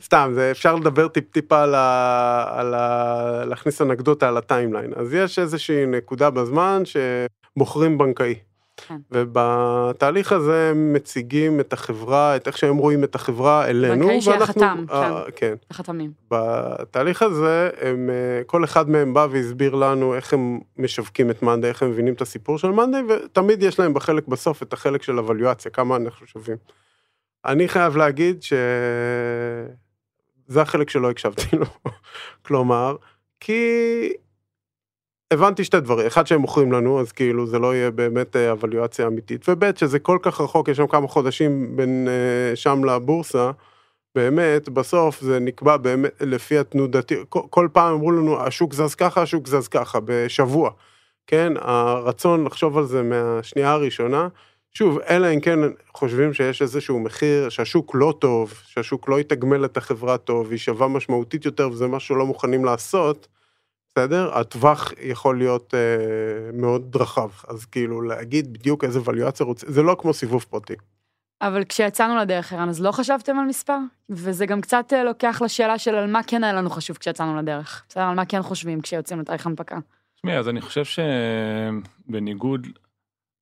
סתם, 0.02 0.30
זה 0.34 0.50
אפשר 0.50 0.74
לדבר 0.74 1.08
טיפ-טיפה 1.08 1.62
על 1.62 1.74
ה... 1.74 2.44
על 2.48 2.74
ה... 2.74 3.44
להכניס 3.44 3.82
אנקדוטה 3.82 4.28
על 4.28 4.36
ה 4.36 4.42
timeline. 4.42 4.92
אז 4.96 5.14
יש 5.14 5.38
איזושהי 5.38 5.86
נקודה 5.86 6.30
בזמן 6.30 6.82
שבוחרים 6.84 7.98
בנקאי. 7.98 8.34
כן. 8.76 8.96
ובתהליך 9.10 10.32
הזה 10.32 10.70
הם 10.70 10.92
מציגים 10.92 11.60
את 11.60 11.72
החברה, 11.72 12.36
את 12.36 12.46
איך 12.46 12.58
שהם 12.58 12.76
רואים 12.76 13.04
את 13.04 13.14
החברה 13.14 13.66
אלינו. 13.66 14.06
בנקאי 14.06 14.20
שיהיה 14.20 14.46
חתם, 14.46 14.84
אה, 14.90 15.22
כן. 15.36 15.54
החתמים. 15.70 16.12
בתהליך 16.30 17.22
הזה, 17.22 17.70
הם, 17.80 18.10
אה, 18.10 18.44
כל 18.46 18.64
אחד 18.64 18.90
מהם 18.90 19.14
בא 19.14 19.26
והסביר 19.30 19.74
לנו 19.74 20.14
איך 20.14 20.32
הם 20.32 20.60
משווקים 20.78 21.30
את 21.30 21.42
מאנדיי, 21.42 21.70
איך 21.70 21.82
הם 21.82 21.90
מבינים 21.90 22.14
את 22.14 22.20
הסיפור 22.20 22.58
של 22.58 22.70
מאנדיי, 22.70 23.02
ותמיד 23.08 23.62
יש 23.62 23.78
להם 23.78 23.94
בחלק 23.94 24.28
בסוף 24.28 24.62
את 24.62 24.72
החלק 24.72 25.02
של 25.02 25.18
הוולואציה, 25.18 25.70
כמה 25.70 25.96
אנחנו 25.96 26.26
שווים. 26.26 26.56
אני 27.44 27.68
חייב 27.68 27.96
להגיד 27.96 28.42
שזה 28.42 29.72
החלק 30.62 30.90
שלא 30.90 31.10
הקשבתי 31.10 31.56
לו. 31.56 31.66
כלומר, 32.46 32.96
כי 33.40 34.12
הבנתי 35.30 35.64
שתי 35.64 35.80
דברים, 35.80 36.06
אחד 36.06 36.26
שהם 36.26 36.40
מוכרים 36.40 36.72
לנו, 36.72 37.00
אז 37.00 37.12
כאילו 37.12 37.46
זה 37.46 37.58
לא 37.58 37.74
יהיה 37.74 37.90
באמת 37.90 38.36
אה, 38.36 38.50
הוולואציה 38.50 39.06
אמיתית, 39.06 39.48
וב' 39.48 39.76
שזה 39.76 39.98
כל 39.98 40.18
כך 40.22 40.40
רחוק, 40.40 40.68
יש 40.68 40.76
שם 40.76 40.86
כמה 40.86 41.08
חודשים 41.08 41.76
בין 41.76 42.08
אה, 42.08 42.56
שם 42.56 42.84
לבורסה, 42.84 43.50
באמת, 44.14 44.68
בסוף 44.68 45.20
זה 45.20 45.38
נקבע 45.38 45.76
באמת 45.76 46.12
לפי 46.20 46.58
התנודתי, 46.58 47.14
כל, 47.28 47.40
כל 47.50 47.68
פעם 47.72 47.94
אמרו 47.94 48.10
לנו, 48.10 48.40
השוק 48.40 48.74
זז 48.74 48.94
ככה, 48.94 49.22
השוק 49.22 49.46
זז 49.46 49.68
ככה, 49.68 49.98
בשבוע. 50.04 50.70
כן, 51.26 51.52
הרצון 51.60 52.44
לחשוב 52.44 52.78
על 52.78 52.84
זה 52.84 53.02
מהשנייה 53.02 53.72
הראשונה, 53.72 54.28
שוב, 54.78 54.98
אלא 54.98 55.34
אם 55.34 55.40
כן 55.40 55.58
חושבים 55.94 56.34
שיש 56.34 56.62
איזשהו 56.62 57.00
מחיר, 57.00 57.48
שהשוק 57.48 57.94
לא 57.94 58.14
טוב, 58.18 58.54
שהשוק 58.66 59.08
לא 59.08 59.20
יתגמל 59.20 59.64
את 59.64 59.76
החברה 59.76 60.18
טוב, 60.18 60.50
היא 60.50 60.58
שווה 60.58 60.88
משמעותית 60.88 61.44
יותר 61.44 61.70
וזה 61.70 61.86
משהו 61.86 62.14
שלא 62.14 62.26
מוכנים 62.26 62.64
לעשות, 62.64 63.28
בסדר? 63.88 64.38
הטווח 64.38 64.92
יכול 65.00 65.38
להיות 65.38 65.74
אה, 65.74 66.52
מאוד 66.52 66.96
רחב, 66.96 67.30
אז 67.48 67.64
כאילו 67.64 68.02
להגיד 68.02 68.52
בדיוק 68.52 68.84
איזה 68.84 69.00
ווליואציה 69.00 69.46
רוצה, 69.46 69.66
זה 69.70 69.82
לא 69.82 69.96
כמו 69.98 70.14
סיבוב 70.14 70.44
פרטי. 70.50 70.74
אבל 71.42 71.64
כשיצאנו 71.64 72.16
לדרך, 72.16 72.52
ערן, 72.52 72.68
אז 72.68 72.80
לא 72.80 72.92
חשבתם 72.92 73.38
על 73.38 73.44
מספר? 73.44 73.78
וזה 74.10 74.46
גם 74.46 74.60
קצת 74.60 74.92
אה, 74.92 75.04
לוקח 75.04 75.42
לשאלה 75.44 75.78
של 75.78 75.94
על 75.94 76.10
מה 76.10 76.22
כן 76.22 76.44
היה 76.44 76.52
לנו 76.52 76.70
חשוב 76.70 76.96
כשיצאנו 76.96 77.36
לדרך. 77.36 77.84
בסדר, 77.88 78.02
על 78.02 78.14
מה 78.14 78.24
כן 78.24 78.42
חושבים 78.42 78.80
כשיוצאים 78.80 79.20
לתהליך 79.20 79.46
הנפקה. 79.46 79.78
תשמעי, 80.16 80.38
אז 80.38 80.48
אני 80.48 80.60
חושב 80.60 80.84
שבניגוד 80.84 82.66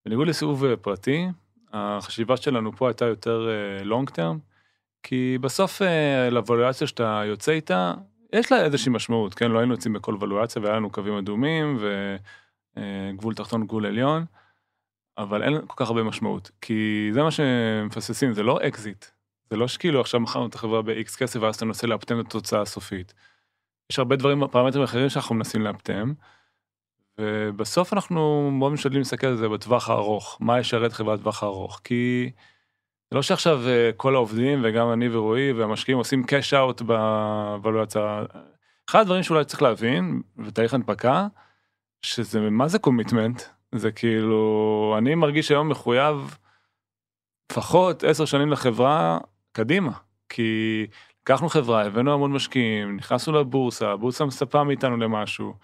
בניגוד 0.07 0.29
לסיבוב 0.29 0.65
אה, 0.65 0.77
פרטי, 0.77 1.27
החשיבה 1.73 2.37
שלנו 2.37 2.73
פה 2.73 2.89
הייתה 2.89 3.05
יותר 3.05 3.49
long 3.85 4.09
אה, 4.09 4.13
term, 4.13 4.39
כי 5.03 5.39
בסוף 5.41 5.83
אה, 5.83 5.85
לוולואציה 6.31 6.87
שאתה 6.87 7.23
יוצא 7.27 7.53
איתה, 7.53 7.95
יש 8.33 8.53
לה 8.53 8.65
איזושהי 8.65 8.93
משמעות, 8.93 9.35
כן? 9.35 9.51
לא 9.51 9.59
היינו 9.59 9.73
יוצאים 9.75 9.93
בכל 9.93 10.15
וולואציה 10.15 10.63
והיה 10.63 10.77
לנו 10.77 10.91
קווים 10.91 11.15
אדומים 11.19 11.79
וגבול 12.77 13.35
תחתון, 13.35 13.67
גבול 13.67 13.87
עליון. 13.87 14.25
אבל 15.19 15.43
אין 15.43 15.67
כל 15.67 15.75
כך 15.77 15.89
הרבה 15.89 16.03
משמעות, 16.03 16.51
כי 16.61 17.09
זה 17.13 17.23
מה 17.23 17.31
שמפספסים, 17.31 18.33
זה 18.33 18.43
לא 18.43 18.59
אקזיט. 18.69 19.05
זה 19.51 19.57
לא 19.57 19.69
שכאילו 19.69 20.01
עכשיו 20.01 20.21
מכרנו 20.21 20.47
את 20.47 20.55
החברה 20.55 20.83
ב-X 20.83 21.17
כסף 21.19 21.41
ואז 21.43 21.57
אתה 21.57 21.65
מנסה 21.65 21.87
לאפטם 21.87 22.21
את 22.21 22.27
התוצאה 22.27 22.61
הסופית. 22.61 23.15
יש 23.91 23.99
הרבה 23.99 24.17
דברים, 24.17 24.47
פרמטרים 24.47 24.85
אחרים 24.85 25.09
שאנחנו 25.09 25.35
מנסים 25.35 25.63
לאפטם, 25.63 26.13
ובסוף 27.19 27.93
אנחנו 27.93 28.51
מאוד 28.51 28.73
משתדלים 28.73 28.99
להסתכל 28.99 29.27
על 29.27 29.37
זה 29.37 29.49
בטווח 29.49 29.91
הארוך, 29.91 30.39
מה 30.41 30.61
ישרת 30.61 30.93
חברת 30.93 31.21
טווח 31.21 31.43
הארוך, 31.43 31.81
כי 31.85 32.31
זה 33.11 33.17
לא 33.17 33.23
שעכשיו 33.23 33.69
אה, 33.69 33.91
כל 33.97 34.15
העובדים 34.15 34.61
וגם 34.65 34.93
אני 34.93 35.09
ורועי 35.09 35.53
והמשקיעים 35.53 35.99
עושים 35.99 36.25
קאש 36.25 36.55
אאוט 36.55 36.83
בוולואציה. 36.83 38.25
אחד 38.91 39.01
הדברים 39.01 39.23
שאולי 39.23 39.45
צריך 39.45 39.63
להבין 39.63 40.23
בתהליך 40.37 40.75
הנפקה, 40.75 41.27
שזה 42.03 42.41
מה 42.41 42.69
זה 42.69 42.79
קומיטמנט, 42.79 43.43
זה 43.75 43.93
כאילו, 43.93 44.95
אני 44.99 45.15
מרגיש 45.15 45.51
היום 45.51 45.69
מחויב 45.69 46.37
לפחות 47.53 48.05
עשר 48.05 48.25
שנים 48.25 48.51
לחברה 48.51 49.19
קדימה, 49.53 49.93
כי 50.29 50.87
לקחנו 51.23 51.49
חברה, 51.49 51.87
הבאנו 51.87 52.15
המון 52.15 52.33
משקיעים, 52.33 52.97
נכנסנו 52.97 53.41
לבורסה, 53.41 53.91
הבורסה 53.91 54.25
מספה 54.25 54.65
מאיתנו 54.65 54.97
למשהו, 54.97 55.55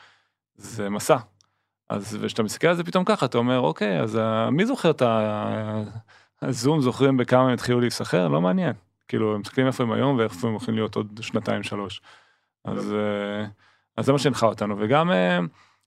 זה 0.54 0.90
מסע. 0.90 1.16
אז 1.88 2.18
כשאתה 2.26 2.42
מסתכל 2.42 2.66
על 2.66 2.74
זה 2.74 2.84
פתאום 2.84 3.04
ככה, 3.04 3.26
אתה 3.26 3.38
אומר, 3.38 3.60
אוקיי, 3.60 4.00
אז 4.00 4.18
מי 4.52 4.66
זוכר 4.66 4.90
את 4.90 5.02
הזום, 6.42 6.80
זוכרים 6.80 7.16
בכמה 7.16 7.42
הם 7.42 7.54
התחילו 7.54 7.80
להיסחר? 7.80 8.28
לא 8.28 8.40
מעניין. 8.40 8.72
כאילו, 9.08 9.34
הם 9.34 9.40
מסתכלים 9.40 9.66
איפה 9.66 9.82
הם 9.82 9.92
היום 9.92 10.18
ואיפה 10.18 10.46
הם 10.46 10.52
הולכים 10.52 10.74
להיות 10.74 10.96
עוד 10.96 11.20
שנתיים, 11.22 11.62
שלוש. 11.62 12.00
אז, 12.64 12.92
אה, 12.92 13.46
אז 13.96 14.06
זה 14.06 14.12
מה 14.12 14.18
שהנחה 14.18 14.46
אותנו, 14.46 14.76
וגם... 14.78 15.10
אה, 15.10 15.38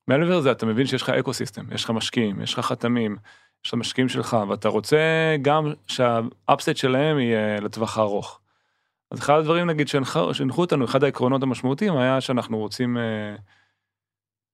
מעבר 0.07 0.37
לזה 0.37 0.51
אתה 0.51 0.65
מבין 0.65 0.85
שיש 0.85 1.01
לך 1.01 1.09
אקו 1.09 1.33
סיסטם, 1.33 1.65
יש 1.71 1.83
לך 1.83 1.89
משקיעים, 1.89 2.41
יש 2.41 2.53
לך 2.53 2.59
חתמים, 2.59 3.17
יש 3.65 3.69
לך 3.69 3.73
משקיעים 3.73 4.09
שלך, 4.09 4.37
ואתה 4.49 4.69
רוצה 4.69 4.97
גם 5.41 5.73
שהאפסט 5.87 6.75
שלהם 6.75 7.19
יהיה 7.19 7.59
לטווח 7.59 7.97
הארוך. 7.97 8.39
אז 9.11 9.19
אחד 9.19 9.33
הדברים 9.33 9.67
נגיד 9.67 9.87
שהנחו 9.87 10.61
אותנו, 10.61 10.85
אחד 10.85 11.03
העקרונות 11.03 11.43
המשמעותיים 11.43 11.97
היה 11.97 12.21
שאנחנו 12.21 12.57
רוצים 12.57 12.97
אה, 12.97 13.35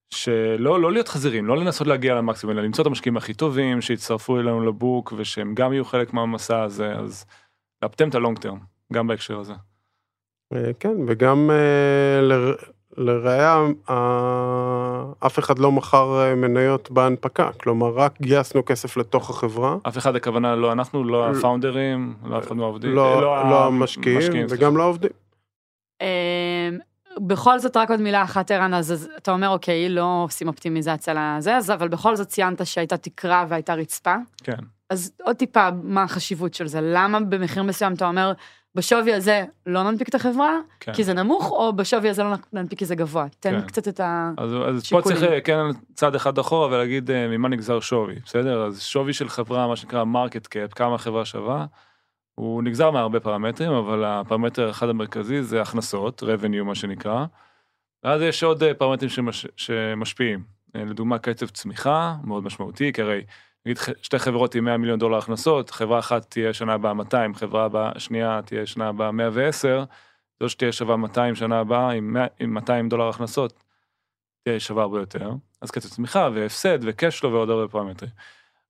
שלא 0.09 0.81
לא 0.81 0.91
להיות 0.91 1.07
חזירים, 1.07 1.45
לא 1.45 1.57
לנסות 1.57 1.87
להגיע 1.87 2.15
למקסימום, 2.15 2.57
אלא 2.57 2.65
למצוא 2.65 2.81
את 2.81 2.87
המשקיעים 2.87 3.17
הכי 3.17 3.33
טובים, 3.33 3.81
שיצטרפו 3.81 4.39
אלינו 4.39 4.65
לבוק 4.65 5.13
ושהם 5.17 5.55
גם 5.55 5.73
יהיו 5.73 5.85
חלק 5.85 6.13
מהמסע 6.13 6.61
הזה, 6.61 6.93
אז 6.93 7.25
לאפטם 7.83 8.09
את 8.09 8.15
הלונג 8.15 8.39
טרם, 8.39 8.59
גם 8.93 9.07
בהקשר 9.07 9.39
הזה. 9.39 9.53
אה, 10.53 10.71
כן, 10.79 10.95
וגם 11.07 11.49
אה, 11.51 12.21
לראיה, 12.97 13.65
אף 15.25 15.39
אחד 15.39 15.59
לא 15.59 15.71
מכר 15.71 16.19
אה, 16.19 16.35
מניות 16.35 16.91
בהנפקה, 16.91 17.51
כלומר 17.51 17.89
רק 17.89 18.21
גייסנו 18.21 18.65
כסף 18.65 18.97
לתוך 18.97 19.29
החברה. 19.29 19.77
אף 19.87 19.97
אחד 19.97 20.15
הכוונה 20.15 20.55
לא 20.55 20.71
אנחנו, 20.71 21.03
לא 21.03 21.29
הפאונדרים, 21.29 22.13
לא 22.25 22.37
אף 22.37 22.47
אחד 22.47 22.55
מהעובדים, 22.55 22.91
לא, 22.91 23.21
לא, 23.21 23.49
לא 23.49 23.65
המשקיעים 23.65 24.45
וגם 24.49 24.77
לא 24.77 24.83
העובדים. 24.83 25.11
בכל 27.21 27.59
זאת 27.59 27.77
רק 27.77 27.89
עוד 27.89 28.01
מילה 28.01 28.24
אחת 28.24 28.51
ערן, 28.51 28.74
אז 28.74 29.09
אתה 29.17 29.31
אומר 29.31 29.50
אוקיי, 29.50 29.89
לא 29.89 30.21
עושים 30.24 30.47
אופטימיזציה 30.47 31.38
לזה, 31.38 31.57
אבל 31.74 31.88
בכל 31.88 32.15
זאת 32.15 32.27
ציינת 32.27 32.65
שהייתה 32.65 32.97
תקרה 32.97 33.45
והייתה 33.50 33.74
רצפה. 33.74 34.15
כן. 34.43 34.57
אז 34.89 35.12
עוד 35.24 35.36
טיפה, 35.36 35.69
מה 35.83 36.03
החשיבות 36.03 36.53
של 36.53 36.67
זה? 36.67 36.79
למה 36.81 37.19
במחיר 37.19 37.63
מסוים 37.63 37.93
אתה 37.93 38.08
אומר, 38.08 38.34
בשווי 38.75 39.13
הזה 39.13 39.45
לא 39.65 39.84
ננפיק 39.84 40.10
את 40.10 40.15
החברה, 40.15 40.60
כן. 40.80 40.93
כי 40.93 41.03
זה 41.03 41.13
נמוך, 41.13 41.51
או 41.51 41.73
בשווי 41.73 42.10
הזה 42.10 42.23
לא 42.23 42.36
ננפיק 42.53 42.80
כי 42.80 42.86
זה 42.86 42.95
גבוה. 42.95 43.25
תן 43.39 43.62
כן. 43.62 43.67
קצת 43.67 43.88
את 43.88 44.01
השיקולים. 44.03 44.67
אז, 44.67 44.77
אז 44.77 44.89
פה 44.89 45.01
צריך 45.01 45.19
כן 45.43 45.60
צעד 45.93 46.15
אחד 46.15 46.38
אחורה 46.38 46.67
ולהגיד 46.67 47.12
אה, 47.12 47.27
ממה 47.27 47.49
נגזר 47.49 47.80
שווי, 47.80 48.15
בסדר? 48.25 48.65
אז 48.65 48.82
שווי 48.82 49.13
של 49.13 49.30
חברה, 49.30 49.67
מה 49.67 49.75
שנקרא 49.75 50.03
market 50.03 50.47
cap, 50.47 50.73
כמה 50.73 50.95
החברה 50.95 51.25
שווה, 51.25 51.65
הוא 52.39 52.63
נגזר 52.63 52.91
מהרבה 52.91 53.19
פרמטרים, 53.19 53.71
אבל 53.71 54.06
הפרמטר 54.06 54.69
אחד 54.69 54.89
המרכזי 54.89 55.43
זה 55.43 55.62
הכנסות, 55.62 56.23
revenue 56.23 56.63
מה 56.63 56.76
שנקרא. 56.76 57.26
ואז 58.04 58.21
יש 58.21 58.43
עוד 58.43 58.63
אה, 58.63 58.73
פרמטרים 58.73 59.10
שמש, 59.10 59.47
שמשפיעים. 59.56 60.43
אה, 60.76 60.86
לדוגמה 60.86 61.19
קצב 61.19 61.47
צמיחה, 61.47 62.15
מאוד 62.23 62.43
משמעותי, 62.43 62.93
כי 62.93 63.02
הרי 63.02 63.23
נגיד 63.65 63.78
שתי 64.02 64.19
חברות 64.19 64.56
עם 64.56 64.65
100 64.65 64.78
מיליון 64.78 65.00
דולר 65.00 65.17
הכנסות, 65.17 65.69
חברה 65.69 66.00
אחת 66.00 66.32
תהיה 66.32 66.54
שנה 66.54 66.73
הבאה 66.73 66.93
200, 66.93 67.36
חברה 67.36 67.91
שנייה 67.97 68.41
תהיה 68.45 68.65
שנה 68.65 68.88
הבאה 68.88 69.12
110, 69.12 69.84
זו 70.39 70.50
שתהיה 70.50 70.71
שווה 70.71 70.97
200 70.97 71.36
שנה 71.36 71.60
הבאה 71.60 71.91
עם, 71.91 72.13
100, 72.13 72.26
עם 72.39 72.54
200 72.54 72.89
דולר 72.89 73.10
הכנסות, 73.10 73.63
תהיה 74.43 74.60
שווה 74.60 74.84
הרבה 74.84 75.00
יותר. 75.00 75.32
אז 75.62 75.71
קצב 75.71 75.89
צמיחה 75.89 76.30
והפסד 76.34 76.80
וקשלו 76.82 77.34
ועוד 77.34 77.50
הרבה 77.50 77.67
פרמטרים. 77.67 78.12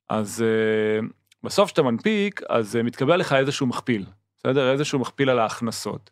אז 0.10 0.44
uh, 0.44 1.06
בסוף 1.44 1.68
כשאתה 1.68 1.84
מנפיק, 1.84 2.42
אז 2.50 2.76
uh, 2.76 2.84
מתקבע 2.84 3.18
לך 3.18 3.34
איזשהו 3.34 3.68
מכפיל, 3.68 4.06
בסדר? 4.38 4.72
איזשהו 4.72 5.00
מכפיל 5.00 5.30
על 5.30 5.40
ההכנסות. 5.40 6.10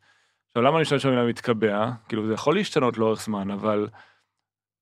עכשיו 0.47 0.63
למה 0.63 0.77
אני 0.77 0.81
משתמש 0.81 1.05
במילה 1.05 1.25
מתקבע? 1.25 1.91
כאילו 2.07 2.27
זה 2.27 2.33
יכול 2.33 2.55
להשתנות 2.55 2.97
לאורך 2.97 3.21
זמן, 3.21 3.51
אבל... 3.51 3.87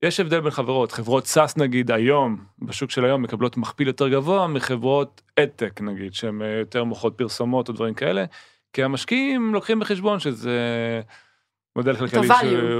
יש 0.04 0.20
הבדל 0.20 0.40
בין 0.40 0.52
חברות, 0.52 0.92
חברות 0.92 1.28
סאס 1.28 1.58
נגיד 1.58 1.92
היום, 1.92 2.46
בשוק 2.60 2.92
של 2.92 3.06
היום 3.06 3.22
מקבלות 3.22 3.58
מכפיל 3.58 3.88
יותר 3.88 4.10
גבוה 4.10 4.48
מחברות 4.48 5.22
אדטק 5.40 5.82
נגיד, 5.82 6.14
שהן 6.14 6.42
אה, 6.42 6.48
יותר 6.48 6.84
מוכרות 6.84 7.18
פרסומות 7.18 7.70
או 7.70 7.74
דברים 7.74 7.94
כאלה, 7.94 8.26
כי 8.74 8.84
המשקיעים 8.84 9.54
לוקחים 9.54 9.80
בחשבון 9.80 10.20
שזה 10.20 10.60
מודל 11.76 11.96
כלכלי, 11.96 12.28
ש... 12.28 12.32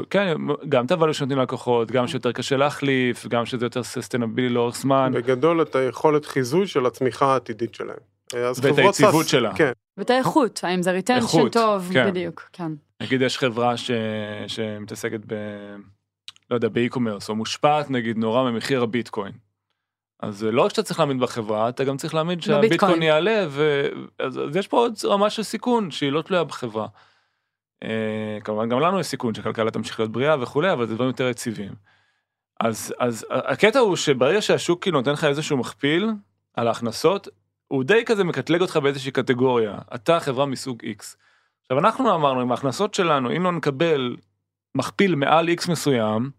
כן, 0.10 0.38
גם 0.70 0.86
את 0.86 0.92
ה 0.92 0.96
value 0.96 1.14
שנותנים 1.14 1.40
ללקוחות, 1.40 1.92
גם 1.92 2.08
שיותר 2.08 2.32
קשה 2.32 2.58
להחליף, 2.58 3.28
גם 3.28 3.46
שזה 3.46 3.66
יותר 3.66 3.84
ססטנבילי 3.84 4.50
לאורך 4.50 4.76
זמן. 4.76 5.12
בגדול 5.16 5.62
את 5.62 5.76
היכולת 5.76 6.26
חיזוי 6.26 6.68
של 6.68 6.86
הצמיחה 6.86 7.34
העתידית 7.34 7.76
שלהם. 7.76 7.98
ואת 8.34 8.78
היציבות 8.78 9.28
שלה. 9.28 9.56
כן. 9.56 9.72
ואת 9.98 10.10
האיכות, 10.10 10.60
האם 10.64 10.82
זה 10.82 10.92
retention 10.92 11.50
טוב, 11.50 11.90
כן. 11.94 12.10
בדיוק, 12.10 12.50
כן. 12.54 12.72
נגיד 13.02 13.22
יש 13.22 13.38
חברה 13.38 13.78
ש... 13.78 13.92
שמתעסקת 14.48 15.20
ב... 15.28 15.34
לא 16.52 16.56
יודע, 16.56 16.68
ב 16.70 16.75
e-commerce, 16.75 17.30
או 17.30 17.36
מושפעת 17.36 17.90
נגיד 17.90 18.18
נורא 18.18 18.52
ממחיר 18.52 18.84
הביטקוין. 18.84 19.32
אז 20.20 20.44
לא 20.44 20.62
רק 20.62 20.70
שאתה 20.70 20.84
צריך 20.84 21.00
להאמין 21.00 21.20
בחברה, 21.20 21.70
אתה 21.70 21.84
גם 21.84 21.98
צריך 21.98 22.14
להאמין 22.14 22.42
שהביטקוין 22.42 23.02
יעלה, 23.02 23.48
ואז 23.50 24.56
יש 24.56 24.68
פה 24.68 24.78
עוד 24.78 24.94
רמה 25.06 25.30
של 25.30 25.44
סיכון 25.44 25.92
שהיא 25.92 26.12
לא 26.12 26.22
תלויה 26.22 26.44
בחברה. 26.44 26.88
אה, 27.84 28.38
כמובן 28.44 28.70
גם 28.70 28.80
לנו 28.80 29.00
יש 29.00 29.08
סיכון 29.08 29.34
שהכלכלה 29.34 29.72
תמשיך 29.72 30.00
להיות 30.00 30.12
בריאה 30.12 30.42
וכולי, 30.42 30.74
אבל 30.74 30.88
זה 30.88 30.96
דברים 30.96 31.10
יותר 31.10 31.30
יציבים. 31.30 31.72
אז, 32.60 32.94
אז 33.00 33.26
הקטע 33.30 33.80
הוא 33.80 33.96
שברגע 33.96 34.42
שהשוק 34.42 34.82
כאילו 34.82 34.98
נותן 34.98 35.12
לך 35.12 35.24
איזשהו 35.24 35.58
מכפיל 35.58 36.10
על 36.54 36.68
ההכנסות, 36.68 37.28
הוא 37.68 37.84
די 37.84 38.06
כזה 38.06 38.24
מקטלג 38.24 38.62
אותך 38.62 38.78
באיזושהי 38.78 39.12
קטגוריה, 39.12 39.78
אתה 39.96 40.20
חברה 40.20 40.46
מסוג 40.46 40.84
X. 40.84 41.16
עכשיו 41.62 41.80
אנחנו 41.80 42.16
אמרנו 42.16 42.42
עם 42.42 42.52
ההכנסות 42.52 42.94
שלנו, 42.94 43.36
אם 43.38 43.44
לא 43.44 43.52
נקבל 43.52 44.16
מכפיל 44.76 45.16
מעל 45.16 45.50
X 45.50 45.72
מסוים, 45.72 46.32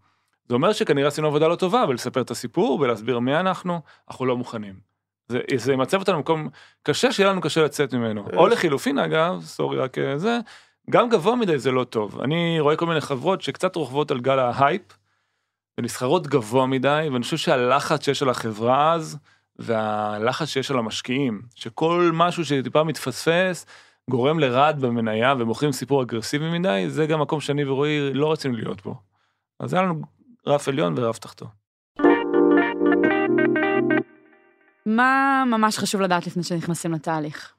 זה 0.49 0.55
אומר 0.55 0.73
שכנראה 0.73 1.07
עשינו 1.07 1.27
עבודה 1.27 1.47
לא 1.47 1.55
טובה 1.55 1.85
בלספר 1.85 2.21
את 2.21 2.31
הסיפור 2.31 2.79
ולהסביר 2.79 3.19
מי 3.19 3.35
אנחנו, 3.39 3.81
אנחנו 4.09 4.25
לא 4.25 4.37
מוכנים. 4.37 4.75
זה, 5.27 5.39
זה 5.55 5.73
ימצב 5.73 5.99
אותנו 5.99 6.15
במקום 6.15 6.49
קשה 6.83 7.11
שיהיה 7.11 7.29
לנו 7.29 7.41
קשה 7.41 7.63
לצאת 7.63 7.93
ממנו. 7.93 8.27
או 8.33 8.47
לחילופין 8.47 8.99
אגב, 8.99 9.41
sorry 9.41 9.77
רק 9.77 9.97
אה, 9.97 10.17
זה, 10.17 10.39
גם 10.89 11.09
גבוה 11.09 11.35
מדי 11.35 11.59
זה 11.59 11.71
לא 11.71 11.83
טוב. 11.83 12.21
אני 12.21 12.59
רואה 12.59 12.75
כל 12.75 12.85
מיני 12.85 13.01
חברות 13.01 13.41
שקצת 13.41 13.75
רוכבות 13.75 14.11
על 14.11 14.19
גל 14.19 14.39
ההייפ, 14.39 14.81
ונסחרות 15.79 16.27
גבוה 16.27 16.65
מדי, 16.65 17.07
ואני 17.11 17.23
חושב 17.23 17.37
שהלחץ 17.37 18.05
שיש 18.05 18.21
על 18.21 18.29
החברה 18.29 18.93
אז, 18.93 19.17
והלחץ 19.59 20.47
שיש 20.47 20.71
על 20.71 20.79
המשקיעים, 20.79 21.41
שכל 21.55 22.11
משהו 22.13 22.45
שטיפה 22.45 22.83
מתפספס, 22.83 23.65
גורם 24.09 24.39
לרעד 24.39 24.81
במניה 24.81 25.33
ומוכרים 25.39 25.71
סיפור 25.71 26.03
אגרסיבי 26.03 26.59
מדי, 26.59 26.85
זה 26.87 27.05
גם 27.05 27.21
מקום 27.21 27.39
שאני 27.39 27.65
ורועי 27.65 28.13
לא 28.13 28.31
רצינו 28.31 28.55
להיות 28.55 28.83
בו. 28.83 28.95
אז 29.59 29.73
היה 29.73 29.83
לנו 29.83 30.01
רף 30.47 30.67
עליון 30.67 30.93
ורף 30.97 31.19
תחתון. 31.19 31.47
מה 34.85 35.43
ממש 35.47 35.77
חשוב 35.77 36.01
לדעת 36.01 36.27
לפני 36.27 36.43
שנכנסים 36.43 36.93
לתהליך? 36.93 37.54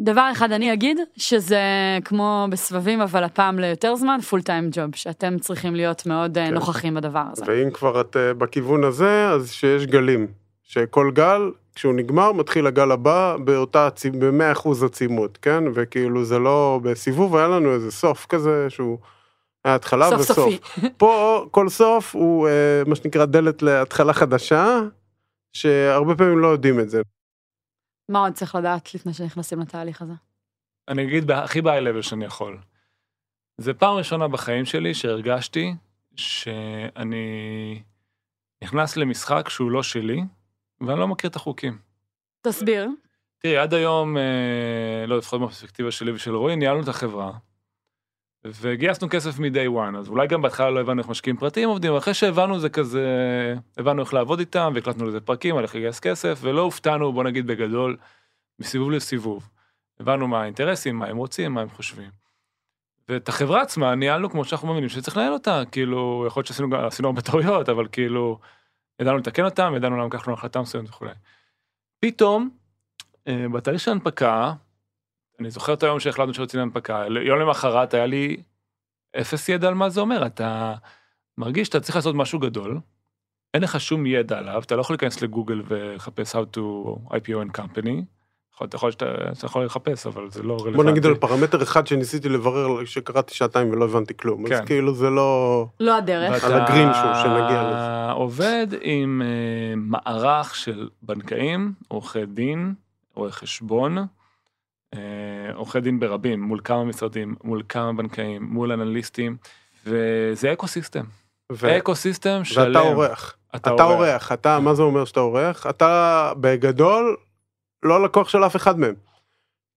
דבר 0.00 0.28
אחד 0.32 0.52
אני 0.52 0.72
אגיד, 0.72 0.98
שזה 1.16 1.60
כמו 2.04 2.46
בסבבים, 2.50 3.00
אבל 3.00 3.24
הפעם 3.24 3.58
ליותר 3.58 3.96
זמן, 3.96 4.20
פול 4.20 4.42
טיים 4.42 4.68
ג'וב, 4.72 4.94
שאתם 4.94 5.38
צריכים 5.38 5.74
להיות 5.74 6.06
מאוד 6.06 6.38
אה, 6.38 6.46
כן. 6.46 6.54
נוכחים 6.54 6.94
בדבר 6.94 7.24
הזה. 7.32 7.44
ואם 7.46 7.70
כבר 7.70 8.00
את 8.00 8.16
אה, 8.16 8.34
בכיוון 8.34 8.84
הזה, 8.84 9.28
אז 9.28 9.52
שיש 9.52 9.86
גלים, 9.86 10.26
שכל 10.62 11.10
גל 11.14 11.50
כשהוא 11.74 11.94
נגמר, 11.94 12.32
מתחיל 12.32 12.66
הגל 12.66 12.90
הבא 12.90 13.36
באותה, 13.44 13.88
ב-100% 14.18 14.84
עצימות, 14.84 15.38
כן? 15.42 15.64
וכאילו 15.74 16.24
זה 16.24 16.38
לא, 16.38 16.80
בסיבוב 16.82 17.36
היה 17.36 17.48
לנו 17.48 17.74
איזה 17.74 17.90
סוף 17.90 18.26
כזה, 18.26 18.66
שהוא 18.68 18.98
היה 19.64 19.74
התחלה 19.74 20.10
סוף 20.10 20.20
וסוף. 20.20 20.36
סופי. 20.36 20.58
פה 20.96 21.44
כל 21.50 21.68
סוף 21.68 22.14
הוא 22.14 22.48
אה, 22.48 22.82
מה 22.86 22.94
שנקרא 22.94 23.24
דלת 23.24 23.62
להתחלה 23.62 24.12
חדשה, 24.12 24.80
שהרבה 25.52 26.14
פעמים 26.14 26.38
לא 26.38 26.46
יודעים 26.48 26.80
את 26.80 26.90
זה. 26.90 27.02
מה 28.08 28.18
עוד 28.18 28.32
צריך 28.32 28.54
לדעת 28.54 28.94
לפני 28.94 29.12
שנכנסים 29.12 29.60
לתהליך 29.60 30.02
הזה? 30.02 30.12
אני 30.88 31.04
אגיד 31.04 31.30
הכי 31.30 31.60
level 31.60 32.02
שאני 32.02 32.24
יכול. 32.24 32.58
זה 33.58 33.74
פעם 33.74 33.96
ראשונה 33.96 34.28
בחיים 34.28 34.64
שלי 34.64 34.94
שהרגשתי 34.94 35.74
שאני 36.16 37.82
נכנס 38.64 38.96
למשחק 38.96 39.48
שהוא 39.48 39.70
לא 39.70 39.82
שלי, 39.82 40.20
ואני 40.80 41.00
לא 41.00 41.08
מכיר 41.08 41.30
את 41.30 41.36
החוקים. 41.36 41.78
תסביר. 42.42 42.88
תראי, 43.38 43.56
עד 43.56 43.74
היום, 43.74 44.16
אה, 44.16 45.06
לא, 45.06 45.18
לפחות 45.18 45.40
בפרספקטיבה 45.40 45.90
שלי 45.90 46.12
ושל 46.12 46.34
רועי, 46.34 46.56
ניהלנו 46.56 46.82
את 46.82 46.88
החברה. 46.88 47.32
וגייסנו 48.44 49.08
כסף 49.10 49.38
מ-day 49.38 49.68
one, 49.68 49.98
אז 49.98 50.08
אולי 50.08 50.26
גם 50.26 50.42
בהתחלה 50.42 50.70
לא 50.70 50.80
הבנו 50.80 51.02
איך 51.02 51.08
משקיעים 51.08 51.36
פרטיים 51.36 51.68
עובדים, 51.68 51.96
אחרי 51.96 52.14
שהבנו 52.14 52.58
זה 52.58 52.68
כזה, 52.68 53.04
הבנו 53.78 54.02
איך 54.02 54.14
לעבוד 54.14 54.38
איתם, 54.38 54.72
והקלטנו 54.74 55.06
לזה 55.06 55.20
פרקים, 55.20 55.56
על 55.56 55.64
איך 55.64 55.74
לגייס 55.74 56.00
כסף, 56.00 56.38
ולא 56.42 56.60
הופתענו, 56.60 57.12
בוא 57.12 57.24
נגיד 57.24 57.46
בגדול, 57.46 57.96
מסיבוב 58.58 58.90
לסיבוב. 58.90 59.48
הבנו 60.00 60.28
מה 60.28 60.42
האינטרסים, 60.42 60.96
מה 60.96 61.06
הם 61.06 61.16
רוצים, 61.16 61.54
מה 61.54 61.60
הם 61.60 61.68
חושבים. 61.68 62.10
ואת 63.08 63.28
החברה 63.28 63.62
עצמה 63.62 63.94
ניהלנו 63.94 64.30
כמו 64.30 64.44
שאנחנו 64.44 64.68
מאמינים 64.68 64.88
שצריך 64.88 65.16
לנהל 65.16 65.32
אותה, 65.32 65.62
כאילו, 65.72 66.24
יכול 66.26 66.40
להיות 66.40 66.46
שעשינו 66.46 67.08
הרבה 67.08 67.20
טעויות, 67.20 67.68
אבל 67.68 67.88
כאילו, 67.92 68.38
ידענו 69.00 69.18
לתקן 69.18 69.44
אותם, 69.44 69.72
ידענו 69.76 69.96
למה 69.96 70.06
לקחנו 70.06 70.32
החלטה 70.32 70.60
מסוימת 70.60 70.88
וכולי. 70.88 71.10
פתאום, 72.00 72.50
אה, 73.28 73.46
בתהליך 73.52 73.80
של 73.80 73.90
הנפקה, 73.90 74.52
אני 75.40 75.50
זוכר 75.50 75.72
את 75.74 75.82
היום 75.82 76.00
שהחלטנו 76.00 76.34
שיוצאים 76.34 76.60
להנפקה, 76.60 77.04
יום 77.26 77.38
למחרת 77.38 77.94
היה 77.94 78.06
לי 78.06 78.36
אפס 79.20 79.48
ידע 79.48 79.68
על 79.68 79.74
מה 79.74 79.88
זה 79.88 80.00
אומר, 80.00 80.26
אתה 80.26 80.74
מרגיש 81.38 81.66
שאתה 81.66 81.80
צריך 81.80 81.96
לעשות 81.96 82.14
משהו 82.14 82.38
גדול, 82.38 82.78
אין 83.54 83.62
לך 83.62 83.80
שום 83.80 84.06
ידע 84.06 84.38
עליו, 84.38 84.62
אתה 84.62 84.76
לא 84.76 84.80
יכול 84.80 84.94
להיכנס 84.94 85.22
לגוגל 85.22 85.62
ולחפש 85.68 86.34
how 86.34 86.56
to 86.56 86.60
IPO 87.10 87.46
and 87.48 87.60
company, 87.60 87.90
יכול- 88.54 88.66
אתה 88.66 88.76
יכול, 88.76 88.90
שאתה, 88.90 89.06
אתה 89.38 89.46
יכול 89.46 89.64
לחפש, 89.64 90.06
אבל 90.06 90.30
זה 90.30 90.42
לא 90.42 90.52
רלוונטי. 90.54 90.76
בוא 90.76 90.84
נגיד 90.84 91.06
על 91.06 91.14
פרמטר 91.14 91.62
אחד 91.62 91.86
שניסיתי 91.86 92.28
לברר, 92.28 92.84
שקראתי 92.84 93.34
שעתיים 93.34 93.70
ולא 93.70 93.84
הבנתי 93.84 94.16
כלום. 94.16 94.46
אז 94.46 94.52
כן. 94.52 94.66
כאילו 94.66 94.94
זה 94.94 95.10
לא... 95.10 95.66
לא 95.80 95.96
הדרך. 95.96 96.44
על 96.44 96.52
הגרין 96.54 96.88
שואו, 96.94 97.14
שנגיע 97.14 97.62
לזה. 97.62 97.76
אתה 97.78 98.12
עובד 98.14 98.66
עם 98.80 99.22
אה, 99.24 99.74
מערך 99.76 100.54
של 100.54 100.88
בנקאים, 101.02 101.72
עורכי 101.88 102.26
דין, 102.26 102.74
רואי 103.14 103.32
חשבון, 103.32 103.98
עורכי 105.54 105.80
דין 105.80 106.00
ברבים, 106.00 106.42
מול 106.42 106.60
כמה 106.64 106.84
משרדים, 106.84 107.34
מול 107.44 107.62
כמה 107.68 107.92
בנקאים, 107.92 108.42
מול 108.42 108.72
אנליסטים, 108.72 109.36
וזה 109.86 110.52
ecosystem. 110.52 111.04
ו- 111.52 111.78
ecosystem 111.78 112.44
שלם. 112.44 112.66
ואתה 112.66 112.80
אורח. 112.80 113.36
אתה 113.56 113.70
אורח, 113.70 114.32
אתה, 114.32 114.60
מה 114.60 114.74
זה 114.74 114.82
אומר 114.82 115.04
שאתה 115.04 115.20
אורח? 115.20 115.66
אתה 115.66 116.32
בגדול 116.40 117.16
לא 117.82 118.04
לקוח 118.04 118.28
של 118.28 118.44
אף 118.44 118.56
אחד 118.56 118.78
מהם. 118.78 118.94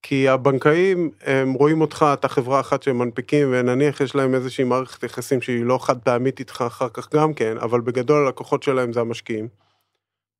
כי 0.03 0.29
הבנקאים, 0.29 1.11
הם 1.21 1.53
רואים 1.53 1.81
אותך, 1.81 2.05
אתה 2.13 2.27
חברה 2.27 2.59
אחת 2.59 2.83
שהם 2.83 2.97
מנפיקים, 2.97 3.47
ונניח 3.51 4.01
יש 4.01 4.15
להם 4.15 4.35
איזושהי 4.35 4.63
מערכת 4.63 5.03
יחסים 5.03 5.41
שהיא 5.41 5.65
לא 5.65 5.77
חד 5.85 5.99
פעמית 5.99 6.39
איתך 6.39 6.63
אחר 6.67 6.89
כך 6.89 7.13
גם 7.13 7.33
כן, 7.33 7.57
אבל 7.57 7.81
בגדול 7.81 8.25
הלקוחות 8.25 8.63
שלהם 8.63 8.93
זה 8.93 9.01
המשקיעים. 9.01 9.47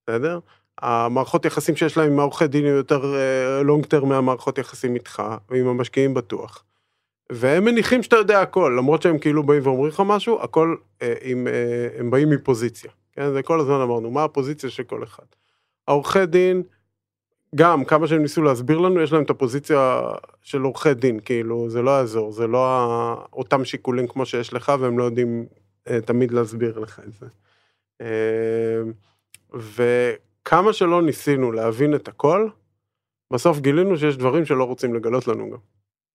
בסדר? 0.09 0.39
המערכות 0.81 1.45
יחסים 1.45 1.75
שיש 1.75 1.97
להם 1.97 2.11
עם 2.11 2.19
העורכי 2.19 2.47
דין 2.47 2.65
הם 2.65 2.75
יותר 2.75 3.15
לונג 3.63 3.85
טרם 3.85 4.09
מהמערכות 4.09 4.57
יחסים 4.57 4.95
איתך, 4.95 5.23
ועם 5.49 5.67
המשקיעים 5.67 6.13
בטוח. 6.13 6.63
והם 7.31 7.65
מניחים 7.65 8.03
שאתה 8.03 8.15
יודע 8.15 8.41
הכל, 8.41 8.75
למרות 8.77 9.01
שהם 9.01 9.19
כאילו 9.19 9.43
באים 9.43 9.61
ואומרים 9.63 9.87
לך 9.87 10.03
משהו, 10.05 10.41
הכל, 10.41 10.75
אה, 11.01 11.13
עם, 11.21 11.47
אה, 11.47 11.99
הם 11.99 12.11
באים 12.11 12.29
מפוזיציה. 12.29 12.91
כן, 13.13 13.33
זה 13.33 13.43
כל 13.43 13.59
הזמן 13.59 13.81
אמרנו, 13.81 14.11
מה 14.11 14.23
הפוזיציה 14.23 14.69
של 14.69 14.83
כל 14.83 15.03
אחד. 15.03 15.23
העורכי 15.87 16.25
דין, 16.25 16.63
גם 17.55 17.85
כמה 17.85 18.07
שהם 18.07 18.21
ניסו 18.21 18.41
להסביר 18.41 18.77
לנו, 18.77 19.01
יש 19.01 19.11
להם 19.11 19.23
את 19.23 19.29
הפוזיציה 19.29 20.01
של 20.41 20.61
עורכי 20.61 20.93
דין, 20.93 21.19
כאילו, 21.19 21.69
זה 21.69 21.81
לא 21.81 21.91
יעזור, 21.91 22.31
זה 22.31 22.47
לא 22.47 23.27
אותם 23.33 23.65
שיקולים 23.65 24.07
כמו 24.07 24.25
שיש 24.25 24.53
לך, 24.53 24.71
והם 24.79 24.99
לא 24.99 25.03
יודעים 25.03 25.45
אה, 25.89 26.01
תמיד 26.01 26.31
להסביר 26.31 26.79
לך 26.79 26.99
את 27.07 27.13
זה. 27.13 27.25
אה, 28.01 28.81
וכמה 30.41 30.73
שלא 30.73 31.01
ניסינו 31.01 31.51
להבין 31.51 31.95
את 31.95 32.07
הכל, 32.07 32.49
בסוף 33.33 33.59
גילינו 33.59 33.97
שיש 33.97 34.17
דברים 34.17 34.45
שלא 34.45 34.63
רוצים 34.63 34.95
לגלות 34.95 35.27
לנו 35.27 35.51
גם. 35.51 35.57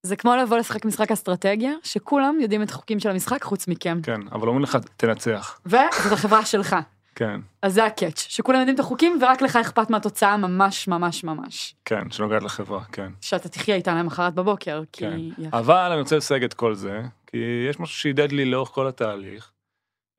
זה 0.02 0.16
כמו 0.16 0.36
לבוא 0.36 0.58
לשחק 0.58 0.84
משחק 0.84 1.10
אסטרטגיה, 1.12 1.72
שכולם 1.82 2.36
יודעים 2.40 2.62
את 2.62 2.70
החוקים 2.70 3.00
של 3.00 3.10
המשחק 3.10 3.42
חוץ 3.42 3.68
מכם. 3.68 3.98
כן, 4.02 4.20
אבל 4.32 4.48
אומרים 4.48 4.62
לך, 4.64 4.78
תנצח. 4.96 5.60
וזאת 5.66 6.12
החברה 6.12 6.44
שלך. 6.44 6.76
כן, 7.14 7.40
אז 7.62 7.74
זה 7.74 7.84
הקאץ', 7.84 8.18
שכולם 8.28 8.58
יודעים 8.58 8.74
את 8.74 8.80
החוקים 8.80 9.18
ורק 9.22 9.42
לך 9.42 9.56
אכפת 9.56 9.90
מהתוצאה 9.90 10.36
ממש 10.36 10.88
ממש 10.88 11.24
ממש. 11.24 11.74
כן, 11.84 12.10
שנוגעת 12.10 12.42
לחברה, 12.42 12.84
כן. 12.84 13.12
שאתה 13.20 13.48
תחיה 13.48 13.74
איתה 13.74 13.94
למחרת 13.94 14.34
בבוקר, 14.34 14.82
כי... 14.92 15.00
כן. 15.04 15.12
היא- 15.12 15.48
אבל 15.52 15.90
אני 15.92 16.00
רוצה 16.00 16.16
לסייג 16.16 16.44
את 16.44 16.54
כל 16.54 16.74
זה, 16.74 17.02
כי 17.26 17.36
יש 17.70 17.80
משהו 17.80 17.96
שהידד 17.98 18.32
לי 18.32 18.44
לאורך 18.44 18.68
כל 18.68 18.86
התהליך, 18.86 19.52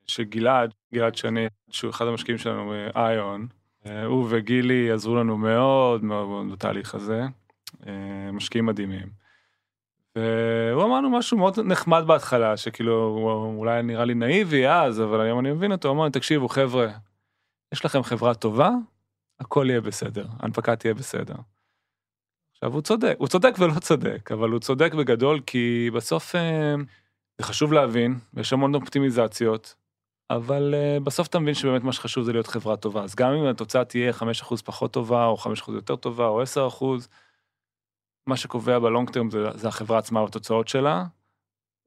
שגלעד, 0.07 0.71
גלעד 0.93 1.15
שני, 1.15 1.47
שהוא 1.69 1.91
אחד 1.91 2.05
המשקיעים 2.07 2.37
שלנו 2.37 2.73
באיון, 2.95 3.41
אה, 3.41 3.56
הוא 4.05 4.27
וגילי 4.29 4.91
עזרו 4.91 5.15
לנו 5.15 5.37
מאוד 5.37 6.03
מאוד 6.03 6.51
בתהליך 6.51 6.95
הזה, 6.95 7.25
אה, 7.87 8.31
משקיעים 8.33 8.65
מדהימים. 8.65 9.07
והוא 10.15 10.83
אמר 10.83 10.97
לנו 10.97 11.09
משהו 11.09 11.37
מאוד 11.37 11.59
נחמד 11.59 12.03
בהתחלה, 12.07 12.57
שכאילו, 12.57 13.03
הוא 13.03 13.59
אולי 13.59 13.83
נראה 13.83 14.05
לי 14.05 14.13
נאיבי 14.13 14.67
אז, 14.67 15.01
אבל 15.01 15.21
היום 15.21 15.39
אני 15.39 15.51
מבין 15.51 15.71
אותו, 15.71 15.87
הוא 15.87 15.95
אמר 15.95 16.05
לי, 16.05 16.11
תקשיבו 16.11 16.47
חבר'ה, 16.49 16.87
יש 17.73 17.85
לכם 17.85 18.03
חברה 18.03 18.33
טובה, 18.33 18.71
הכל 19.39 19.65
יהיה 19.69 19.81
בסדר, 19.81 20.25
ההנפקה 20.39 20.75
תהיה 20.75 20.93
בסדר. 20.93 21.35
עכשיו 22.51 22.73
הוא 22.73 22.81
צודק, 22.81 23.15
הוא 23.17 23.27
צודק 23.27 23.55
ולא 23.59 23.79
צודק, 23.79 24.31
אבל 24.31 24.49
הוא 24.49 24.59
צודק 24.59 24.93
בגדול 24.93 25.39
כי 25.45 25.89
בסוף 25.93 26.35
אה, 26.35 26.75
זה 27.37 27.45
חשוב 27.45 27.73
להבין, 27.73 28.19
יש 28.37 28.53
המון 28.53 28.75
אופטימיזציות, 28.75 29.75
אבל 30.29 30.73
אה, 30.77 30.97
בסוף 31.03 31.27
אתה 31.27 31.39
מבין 31.39 31.53
שבאמת 31.53 31.83
מה 31.83 31.93
שחשוב 31.93 32.23
זה 32.23 32.31
להיות 32.33 32.47
חברה 32.47 32.77
טובה, 32.77 33.03
אז 33.03 33.15
גם 33.15 33.33
אם 33.33 33.45
התוצאה 33.45 33.85
תהיה 33.85 34.11
5% 34.11 34.23
פחות 34.65 34.93
טובה, 34.93 35.25
או 35.25 35.37
5% 35.37 35.71
יותר 35.71 35.95
טובה, 35.95 36.27
או 36.27 36.43
10%, 36.43 36.85
מה 38.27 38.37
שקובע 38.37 38.79
בלונג 38.79 39.09
טרם 39.09 39.29
זה, 39.29 39.49
זה 39.55 39.67
החברה 39.67 39.97
עצמה 39.97 40.21
והתוצאות 40.21 40.67
שלה, 40.67 41.03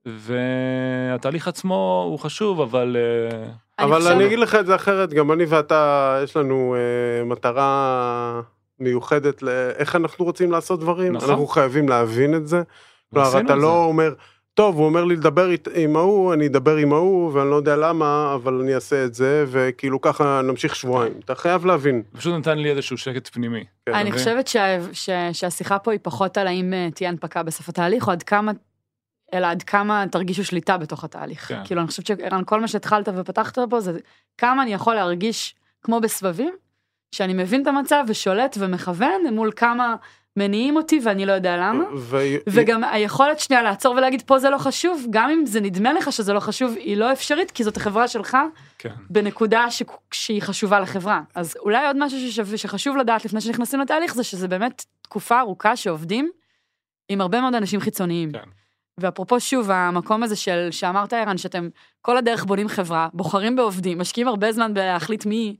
והתהליך 0.07 1.49
עצמו 1.49 2.07
הוא 2.09 2.19
חשוב, 2.19 2.61
אבל... 2.61 2.97
אה, 2.97 3.51
אבל 3.79 4.07
אני 4.07 4.27
אגיד 4.27 4.39
לך 4.39 4.55
את 4.55 4.67
זה 4.67 4.75
אחרת, 4.75 5.13
גם 5.13 5.33
אני 5.33 5.45
ואתה, 5.45 6.19
יש 6.25 6.37
לנו 6.37 6.75
אה, 6.75 7.25
מטרה 7.25 8.41
מיוחדת 8.79 9.43
לאיך 9.43 9.97
אנחנו 9.97 10.25
רוצים 10.25 10.53
לעשות 10.53 10.81
דברים, 10.81 11.13
נכון. 11.13 11.31
אנחנו 11.31 11.47
חייבים 11.47 11.89
להבין 11.89 12.35
את 12.35 12.47
זה. 12.47 12.63
כלומר, 13.11 13.29
אתה 13.31 13.41
את 13.41 13.47
זה. 13.47 13.55
לא 13.55 13.85
אומר, 13.85 14.15
טוב, 14.61 14.77
הוא 14.77 14.85
אומר 14.87 15.05
לי 15.05 15.17
לדבר 15.17 15.49
עם 15.75 15.97
ההוא, 15.97 16.35
אני 16.35 16.47
אדבר 16.47 16.77
עם 16.77 16.93
ההוא, 16.93 17.33
ואני 17.33 17.51
לא 17.51 17.57
יודע 17.57 17.77
למה, 17.77 18.33
אבל 18.35 18.61
אני 18.61 18.75
אעשה 18.75 19.05
את 19.05 19.15
זה, 19.15 19.45
וכאילו 19.49 20.01
ככה 20.01 20.41
נמשיך 20.45 20.77
שבועיים. 20.77 21.13
אתה 21.25 21.35
חייב 21.35 21.67
להבין. 21.67 22.03
פשוט 22.13 22.35
נתן 22.35 22.59
לי 22.59 22.71
איזשהו 22.71 22.99
שקט 22.99 23.29
פנימי. 23.33 23.65
כן. 23.87 23.95
אני? 23.95 24.13
חושבת 24.13 24.47
שה- 24.49 24.79
ש- 24.93 25.11
שהשיחה 25.33 25.79
פה 25.79 25.93
היא 25.93 26.01
פחות 26.03 26.39
על 26.39 26.47
האם 26.47 26.73
אה, 26.73 26.89
תהיה 26.95 27.11
הנפקה 27.11 27.43
בסוף 27.43 27.69
התהליך, 27.69 28.07
או 28.07 28.13
עד 28.13 28.23
כמה, 28.23 28.53
אלא 29.35 29.47
עד 29.47 29.63
כמה 29.63 30.05
תרגישו 30.11 30.45
שליטה 30.45 30.79
בתוך 30.79 31.05
התהליך. 31.05 31.49
כן. 31.49 31.61
כאילו, 31.65 31.81
אני 31.81 31.89
חושבת 31.89 32.07
שערן, 32.07 32.43
כל 32.47 32.61
מה 32.61 32.69
שהתחלת 32.69 33.09
ופתחת 33.17 33.59
פה, 33.71 33.81
זה 33.81 33.99
כמה 34.39 34.63
אני 34.63 34.73
יכול 34.73 34.95
להרגיש 34.95 35.55
כמו 35.83 36.01
בסבבים, 36.01 36.55
שאני 37.15 37.35
מבין 37.35 37.63
את 37.63 37.67
המצב 37.67 38.05
ושולט 38.09 38.57
ומכוון, 38.61 39.21
מול 39.33 39.51
כמה 39.57 39.97
מניעים 40.41 40.77
אותי 40.77 41.01
ואני 41.05 41.27
לא 41.27 41.33
יודע 41.33 41.57
למה. 41.57 41.85
ו- 41.97 42.17
וגם 42.47 42.85
היכולת 42.85 43.41
שנייה 43.41 43.63
לעצור 43.63 43.95
ולהגיד 43.95 44.23
פה 44.23 44.39
זה 44.39 44.51
לא 44.51 44.59
חשוב, 44.59 45.07
גם 45.11 45.31
אם 45.31 45.47
זה 45.47 45.61
נדמה 45.61 45.93
לך 45.93 46.13
שזה 46.13 46.33
לא 46.33 46.41
חשוב, 46.41 46.75
היא 46.77 46.97
לא 46.97 47.13
אפשרית, 47.13 47.51
כי 47.51 47.65
זאת 47.65 47.77
החברה 47.77 48.09
שלך 48.09 48.37
כן. 48.79 48.95
בנקודה 49.11 49.71
ש... 49.71 49.83
שהיא 50.13 50.43
חשובה 50.43 50.81
לחברה. 50.81 51.21
אז 51.35 51.57
אולי 51.61 51.87
עוד 51.87 51.97
משהו 51.99 52.19
ששווה, 52.19 52.59
שחשוב 52.59 52.97
לדעת 52.97 53.25
לפני 53.25 53.41
שנכנסים 53.41 53.81
לתהליך, 53.81 54.15
זה 54.15 54.25
שזה 54.25 54.49
באמת 54.49 54.85
תקופה 55.03 55.41
ארוכה 55.41 55.77
שעובדים 55.77 56.31
עם 57.09 57.21
הרבה 57.21 57.41
מאוד 57.41 57.55
אנשים 57.55 57.81
חיצוניים. 57.81 58.33
כן. 58.33 58.49
ואפרופו 59.01 59.41
שוב, 59.41 59.71
המקום 59.71 60.23
הזה 60.23 60.37
של, 60.37 60.69
שאמרת 60.71 61.13
ערן, 61.13 61.39
שאתם 61.39 61.69
כל 62.03 62.17
הדרך 62.17 62.45
בונים 62.45 62.69
חברה, 62.69 63.09
בוחרים 63.13 63.57
בעובדים, 63.57 63.99
משקיעים 63.99 64.29
הרבה 64.29 64.53
זמן 64.53 64.75
בלהחליט 64.75 65.27
מי, 65.27 65.57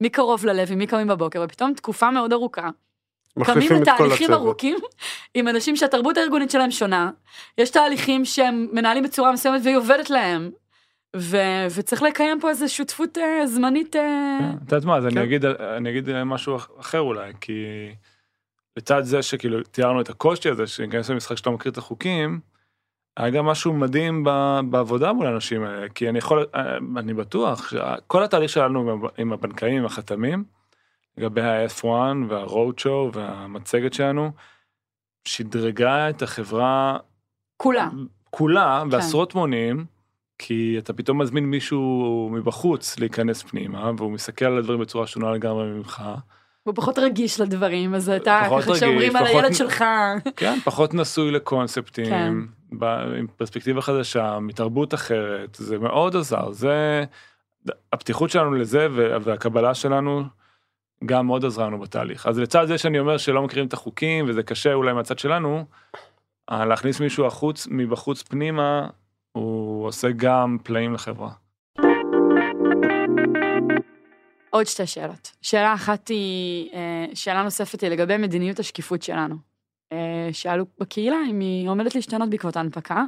מי 0.00 0.10
קרוב 0.10 0.46
ללב, 0.46 0.72
עם 0.72 0.78
מי 0.78 0.86
קמים 0.86 1.08
בבוקר, 1.08 1.42
ופתאום 1.44 1.74
תקופה 1.74 2.10
מאוד 2.10 2.32
ארוכה, 2.32 2.68
קמים 3.42 3.72
לתהליכים. 3.72 4.32
ארוכים 4.32 4.76
עם 5.34 5.48
אנשים 5.48 5.76
שהתרבות 5.76 6.16
הארגונית 6.16 6.50
שלהם 6.50 6.70
שונה, 6.70 7.10
יש 7.58 7.70
תהליכים 7.70 8.24
שהם 8.24 8.68
מנהלים 8.72 9.04
בצורה 9.04 9.32
מסוימת 9.32 9.60
והיא 9.64 9.76
עובדת 9.76 10.10
להם, 10.10 10.50
ו- 11.16 11.66
וצריך 11.74 12.02
לקיים 12.02 12.40
פה 12.40 12.48
איזו 12.48 12.74
שותפות 12.74 13.18
אה, 13.18 13.46
זמנית. 13.46 13.96
אה, 13.96 14.36
כן, 14.38 14.50
את 14.66 14.72
יודעת 14.72 14.84
מה, 14.84 14.96
אז 14.96 15.06
אני 15.06 15.14
כן. 15.14 15.20
אגיד, 15.20 15.44
אני 15.44 15.90
אגיד 15.90 16.22
משהו 16.22 16.56
אחר 16.80 17.00
אולי, 17.00 17.32
כי 17.40 17.64
לצד 18.76 19.02
זה 19.02 19.22
שכאילו 19.22 19.62
תיארנו 19.62 20.00
את 20.00 20.10
הקושי 20.10 20.48
הזה, 20.48 20.66
שניכנס 20.66 21.10
למשחק 21.10 21.36
שאתה 21.36 21.50
מכיר 21.50 21.72
את 21.72 21.78
החוקים, 21.78 22.40
היה 23.16 23.30
גם 23.30 23.46
משהו 23.46 23.72
מדהים 23.72 24.24
ב- 24.24 24.60
בעבודה 24.70 25.12
מול 25.12 25.26
האנשים 25.26 25.64
האלה, 25.64 25.88
כי 25.88 26.08
אני 26.08 26.18
יכול, 26.18 26.46
אני 26.96 27.14
בטוח 27.14 27.70
שכל 27.70 28.24
התהליך 28.24 28.50
שלנו 28.50 29.08
עם 29.18 29.32
הבנקאים, 29.32 29.78
עם 29.78 29.84
החתמים, 29.84 30.44
לגבי 31.18 31.40
ה-F1 31.42 31.86
וה-road 32.28 32.80
show 32.82 32.88
והמצגת 33.18 33.92
שלנו, 33.94 34.30
שדרגה 35.24 36.10
את 36.10 36.22
החברה 36.22 36.98
כולה. 37.56 37.88
כולה 38.30 38.80
כן. 38.84 38.90
בעשרות 38.90 39.34
מונים, 39.34 39.84
כי 40.38 40.74
אתה 40.78 40.92
פתאום 40.92 41.20
מזמין 41.22 41.44
מישהו 41.44 42.28
מבחוץ 42.32 42.98
להיכנס 42.98 43.42
פנימה, 43.42 43.90
והוא 43.96 44.12
מסתכל 44.12 44.44
על 44.44 44.58
הדברים 44.58 44.80
בצורה 44.80 45.06
שונה 45.06 45.32
לגמרי 45.32 45.64
ממך. 45.66 46.02
הוא 46.62 46.74
פחות 46.74 46.98
רגיש 46.98 47.40
לדברים, 47.40 47.94
אז 47.94 48.08
אתה 48.08 48.42
ככה 48.60 48.74
שאומרים 48.74 49.16
על 49.16 49.26
הילד 49.26 49.54
שלך. 49.54 49.84
כן, 50.36 50.58
פחות 50.64 50.94
נשוי 50.94 51.30
לקונספטים, 51.30 52.04
כן. 52.04 52.34
ב- 52.78 52.84
עם 53.18 53.26
פרספקטיבה 53.36 53.82
חדשה, 53.82 54.38
מתרבות 54.38 54.94
אחרת, 54.94 55.54
זה 55.54 55.78
מאוד 55.78 56.16
עזר, 56.16 56.50
זה, 56.52 57.04
הפתיחות 57.92 58.30
שלנו 58.30 58.54
לזה 58.54 58.88
וה- 58.90 59.18
והקבלה 59.22 59.74
שלנו 59.74 60.22
גם 61.06 61.26
מאוד 61.26 61.44
עזרה 61.44 61.66
לנו 61.66 61.80
בתהליך. 61.80 62.26
אז 62.26 62.38
לצד 62.38 62.64
זה 62.64 62.78
שאני 62.78 62.98
אומר 62.98 63.18
שלא 63.18 63.42
מכירים 63.42 63.66
את 63.66 63.72
החוקים 63.72 64.28
וזה 64.28 64.42
קשה 64.42 64.72
אולי 64.74 64.92
מהצד 64.92 65.18
שלנו, 65.18 65.64
אה, 66.50 66.64
להכניס 66.64 67.00
מישהו 67.00 67.26
החוץ, 67.26 67.66
מבחוץ 67.70 68.22
פנימה, 68.22 68.88
הוא 69.32 69.86
עושה 69.86 70.08
גם 70.16 70.56
פלאים 70.62 70.94
לחברה. 70.94 71.30
עוד 74.50 74.66
שתי 74.66 74.86
שאלות. 74.86 75.30
שאלה 75.42 75.74
אחת 75.74 76.08
היא, 76.08 76.70
אה, 76.74 77.06
שאלה 77.14 77.42
נוספת 77.42 77.80
היא 77.80 77.90
לגבי 77.90 78.16
מדיניות 78.16 78.58
השקיפות 78.58 79.02
שלנו. 79.02 79.34
אה, 79.92 80.28
שאלו 80.32 80.64
בקהילה 80.78 81.16
אם 81.30 81.40
היא 81.40 81.68
עומדת 81.68 81.94
להשתנות 81.94 82.30
בעקבות 82.30 82.56
ההנפקה, 82.56 83.04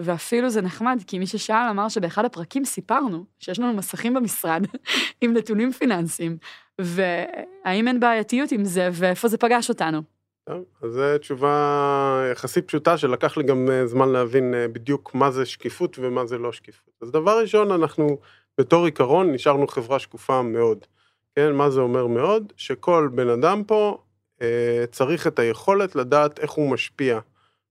ואפילו 0.00 0.50
זה 0.50 0.62
נחמד, 0.62 1.02
כי 1.06 1.18
מי 1.18 1.26
ששאל 1.26 1.66
אמר 1.70 1.88
שבאחד 1.88 2.24
הפרקים 2.24 2.64
סיפרנו 2.64 3.24
שיש 3.38 3.58
לנו 3.58 3.72
מסכים 3.72 4.14
במשרד 4.14 4.62
עם 5.20 5.32
נתונים 5.32 5.72
פיננסיים, 5.72 6.36
והאם 6.80 7.88
אין 7.88 8.00
בעייתיות 8.00 8.52
עם 8.52 8.64
זה, 8.64 8.88
ואיפה 8.92 9.28
זה 9.28 9.38
פגש 9.38 9.68
אותנו. 9.68 10.02
אז 10.82 10.92
זו 10.92 11.18
תשובה 11.18 12.28
יחסית 12.32 12.68
פשוטה 12.68 12.98
שלקח 12.98 13.36
לי 13.36 13.42
גם 13.44 13.70
אה, 13.70 13.86
זמן 13.86 14.08
להבין 14.08 14.54
אה, 14.54 14.68
בדיוק 14.68 15.14
מה 15.14 15.30
זה 15.30 15.46
שקיפות 15.46 15.98
ומה 15.98 16.26
זה 16.26 16.38
לא 16.38 16.52
שקיפות. 16.52 16.94
אז 17.02 17.10
דבר 17.10 17.40
ראשון, 17.40 17.70
אנחנו 17.72 18.18
בתור 18.58 18.84
עיקרון 18.84 19.32
נשארנו 19.32 19.66
חברה 19.66 19.98
שקופה 19.98 20.42
מאוד. 20.42 20.86
כן, 21.34 21.52
מה 21.52 21.70
זה 21.70 21.80
אומר 21.80 22.06
מאוד? 22.06 22.52
שכל 22.56 23.08
בן 23.14 23.28
אדם 23.28 23.64
פה 23.64 23.98
אה, 24.42 24.84
צריך 24.90 25.26
את 25.26 25.38
היכולת 25.38 25.96
לדעת 25.96 26.38
איך 26.38 26.50
הוא 26.50 26.70
משפיע 26.70 27.18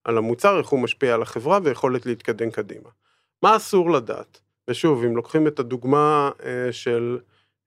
על 0.06 0.18
המוצר, 0.18 0.58
איך 0.58 0.68
הוא 0.68 0.80
משפיע 0.80 1.14
על 1.14 1.22
החברה 1.22 1.60
ויכולת 1.64 2.06
להתקדם 2.06 2.52
קדימה. 2.52 2.90
מה 3.44 3.56
אסור 3.56 3.92
לדעת? 3.92 4.42
ושוב, 4.70 5.04
אם 5.04 5.16
לוקחים 5.16 5.48
את 5.48 5.60
הדוגמה 5.60 6.32
אה, 6.44 6.72
של 6.72 7.20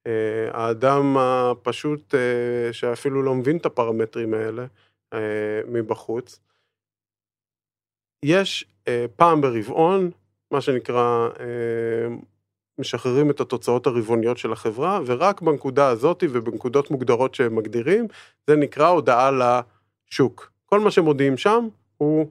אה, 0.06 0.48
האדם 0.52 1.16
הפשוט 1.18 2.14
אה, 2.14 2.72
שאפילו 2.72 3.22
לא 3.22 3.34
מבין 3.34 3.56
את 3.56 3.66
הפרמטרים 3.66 4.34
האלה, 4.34 4.66
מבחוץ. 5.68 6.40
יש 8.24 8.64
פעם 9.16 9.40
ברבעון, 9.40 10.10
מה 10.50 10.60
שנקרא, 10.60 11.28
משחררים 12.78 13.30
את 13.30 13.40
התוצאות 13.40 13.86
הרבעוניות 13.86 14.38
של 14.38 14.52
החברה, 14.52 15.00
ורק 15.06 15.42
בנקודה 15.42 15.88
הזאת 15.88 16.24
ובנקודות 16.30 16.90
מוגדרות 16.90 17.34
שהם 17.34 17.56
מגדירים, 17.56 18.06
זה 18.46 18.56
נקרא 18.56 18.88
הודעה 18.88 19.30
לשוק. 19.30 20.52
כל 20.66 20.80
מה 20.80 20.90
שמודיעים 20.90 21.36
שם 21.36 21.68
הוא 21.98 22.26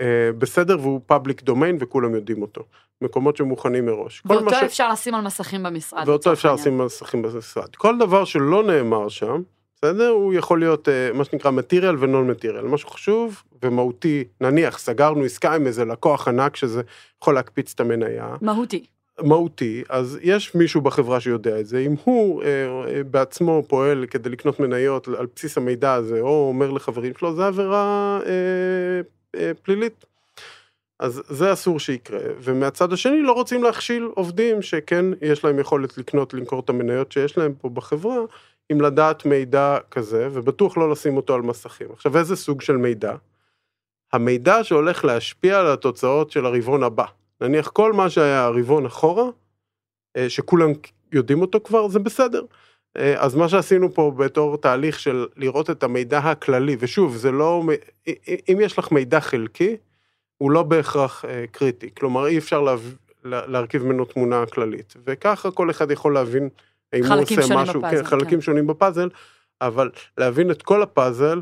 אה, 0.00 0.30
בסדר 0.38 0.80
והוא 0.80 1.00
פאבליק 1.06 1.42
דומיין 1.42 1.76
וכולם 1.80 2.14
יודעים 2.14 2.42
אותו. 2.42 2.62
מקומות 3.00 3.36
שמוכנים 3.36 3.86
מראש. 3.86 4.22
ואותו 4.24 4.50
ש- 4.50 4.62
אפשר 4.62 4.92
לשים 4.92 5.14
על 5.14 5.20
מסכים 5.20 5.62
במשרד. 5.62 6.08
ואותו 6.08 6.32
אפשר. 6.32 6.54
לשים 6.54 6.78
מסכים 6.78 7.22
במשרד. 7.22 7.76
כל 7.76 7.98
דבר 7.98 8.24
שלא 8.24 8.62
נאמר 8.62 9.08
שם, 9.08 9.42
בסדר? 9.76 10.08
הוא 10.08 10.34
יכול 10.34 10.58
להיות 10.60 10.88
אה, 10.88 11.10
מה 11.14 11.24
שנקרא 11.24 11.50
מטריאל 11.50 11.96
ונון 12.04 12.26
מטריאל. 12.30 12.64
משהו 12.66 12.88
חשוב 12.90 13.42
ומהותי, 13.62 14.24
נניח 14.40 14.78
סגרנו 14.78 15.24
עסקה 15.24 15.54
עם 15.54 15.66
איזה 15.66 15.84
לקוח 15.84 16.28
ענק 16.28 16.56
שזה 16.56 16.82
יכול 17.22 17.34
להקפיץ 17.34 17.72
את 17.74 17.80
המניה, 17.80 18.36
מהותי. 18.40 18.86
מהותי, 19.20 19.82
אז 19.88 20.18
יש 20.22 20.54
מישהו 20.54 20.80
בחברה 20.80 21.20
שיודע 21.20 21.60
את 21.60 21.66
זה, 21.66 21.78
אם 21.78 21.94
הוא 22.04 22.42
אה, 22.42 22.48
אה, 22.88 23.04
בעצמו 23.04 23.62
פועל 23.68 24.06
כדי 24.06 24.28
לקנות 24.28 24.60
מניות 24.60 25.08
על 25.08 25.26
בסיס 25.36 25.56
המידע 25.58 25.92
הזה, 25.94 26.20
או 26.20 26.48
אומר 26.48 26.70
לחברים 26.70 27.12
שלו, 27.18 27.36
זה 27.36 27.46
עבירה 27.46 28.18
אה, 28.26 29.00
אה, 29.40 29.52
פלילית. 29.62 30.04
אז 31.00 31.22
זה 31.28 31.52
אסור 31.52 31.80
שיקרה, 31.80 32.20
ומהצד 32.40 32.92
השני 32.92 33.22
לא 33.22 33.32
רוצים 33.32 33.62
להכשיל 33.62 34.08
עובדים 34.14 34.62
שכן 34.62 35.04
יש 35.22 35.44
להם 35.44 35.58
יכולת 35.58 35.98
לקנות, 35.98 36.34
למכור 36.34 36.60
את 36.60 36.68
המניות 36.68 37.12
שיש 37.12 37.38
להם 37.38 37.54
פה 37.54 37.68
בחברה, 37.68 38.16
עם 38.68 38.80
לדעת 38.80 39.26
מידע 39.26 39.78
כזה, 39.90 40.28
ובטוח 40.32 40.76
לא 40.76 40.90
לשים 40.90 41.16
אותו 41.16 41.34
על 41.34 41.42
מסכים. 41.42 41.86
עכשיו, 41.92 42.18
איזה 42.18 42.36
סוג 42.36 42.60
של 42.60 42.76
מידע? 42.76 43.14
המידע 44.12 44.64
שהולך 44.64 45.04
להשפיע 45.04 45.58
על 45.60 45.66
התוצאות 45.66 46.30
של 46.30 46.46
הרבעון 46.46 46.82
הבא. 46.82 47.04
נניח 47.42 47.68
כל 47.68 47.92
מה 47.92 48.10
שהיה 48.10 48.44
הרבעון 48.44 48.86
אחורה, 48.86 49.24
אה, 50.16 50.30
שכולם 50.30 50.70
יודעים 51.12 51.40
אותו 51.40 51.60
כבר, 51.64 51.88
זה 51.88 51.98
בסדר. 51.98 52.44
אה, 52.96 53.22
אז 53.22 53.34
מה 53.34 53.48
שעשינו 53.48 53.94
פה 53.94 54.12
בתור 54.16 54.56
תהליך 54.56 55.00
של 55.00 55.26
לראות 55.36 55.70
את 55.70 55.82
המידע 55.82 56.18
הכללי, 56.18 56.76
ושוב, 56.78 57.16
זה 57.16 57.32
לא, 57.32 57.62
אם 58.48 58.58
יש 58.60 58.78
לך 58.78 58.92
מידע 58.92 59.20
חלקי, 59.20 59.76
הוא 60.38 60.50
לא 60.50 60.62
בהכרח 60.62 61.24
אה, 61.24 61.44
קריטי. 61.52 61.90
כלומר, 61.98 62.26
אי 62.26 62.38
אפשר 62.38 62.60
לה, 62.60 62.74
לה, 63.24 63.46
להרכיב 63.46 63.84
ממנו 63.84 64.04
תמונה 64.04 64.46
כללית. 64.46 64.94
וככה 65.04 65.50
כל 65.50 65.70
אחד 65.70 65.90
יכול 65.90 66.14
להבין 66.14 66.48
האם 66.92 67.04
הוא 67.04 67.22
עושה 67.22 67.54
משהו, 67.54 67.80
בפאזל, 67.80 67.96
כן, 67.96 68.04
חלקים 68.04 68.38
כן. 68.38 68.40
שונים 68.40 68.66
בפאזל, 68.66 69.08
אבל 69.60 69.90
להבין 70.18 70.50
את 70.50 70.62
כל 70.62 70.82
הפאזל, 70.82 71.40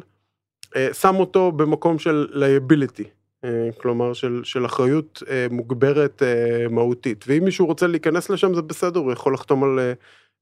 שם 0.92 1.16
אותו 1.16 1.52
במקום 1.52 1.98
של 1.98 2.26
liability. 2.32 3.19
אה, 3.44 3.68
כלומר 3.80 4.12
של, 4.12 4.40
של 4.44 4.66
אחריות 4.66 5.22
אה, 5.28 5.46
מוגברת 5.50 6.22
אה, 6.22 6.68
מהותית. 6.70 7.24
ואם 7.28 7.44
מישהו 7.44 7.66
רוצה 7.66 7.86
להיכנס 7.86 8.30
לשם 8.30 8.54
זה 8.54 8.62
בסדר, 8.62 9.00
הוא 9.00 9.12
יכול 9.12 9.34
לחתום 9.34 9.64
על 9.64 9.78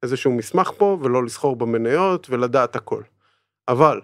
איזשהו 0.03 0.33
מסמך 0.33 0.71
פה 0.77 0.99
ולא 1.03 1.25
לסחור 1.25 1.57
במניות 1.57 2.31
ולדעת 2.31 2.77
הכל. 2.77 3.03
אבל 3.69 4.01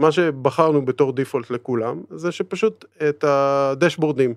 מה 0.00 0.12
שבחרנו 0.12 0.84
בתור 0.84 1.12
דיפולט 1.12 1.50
לכולם 1.50 2.02
זה 2.10 2.32
שפשוט 2.32 2.84
את 3.08 3.24
הדשבורדים, 3.24 4.34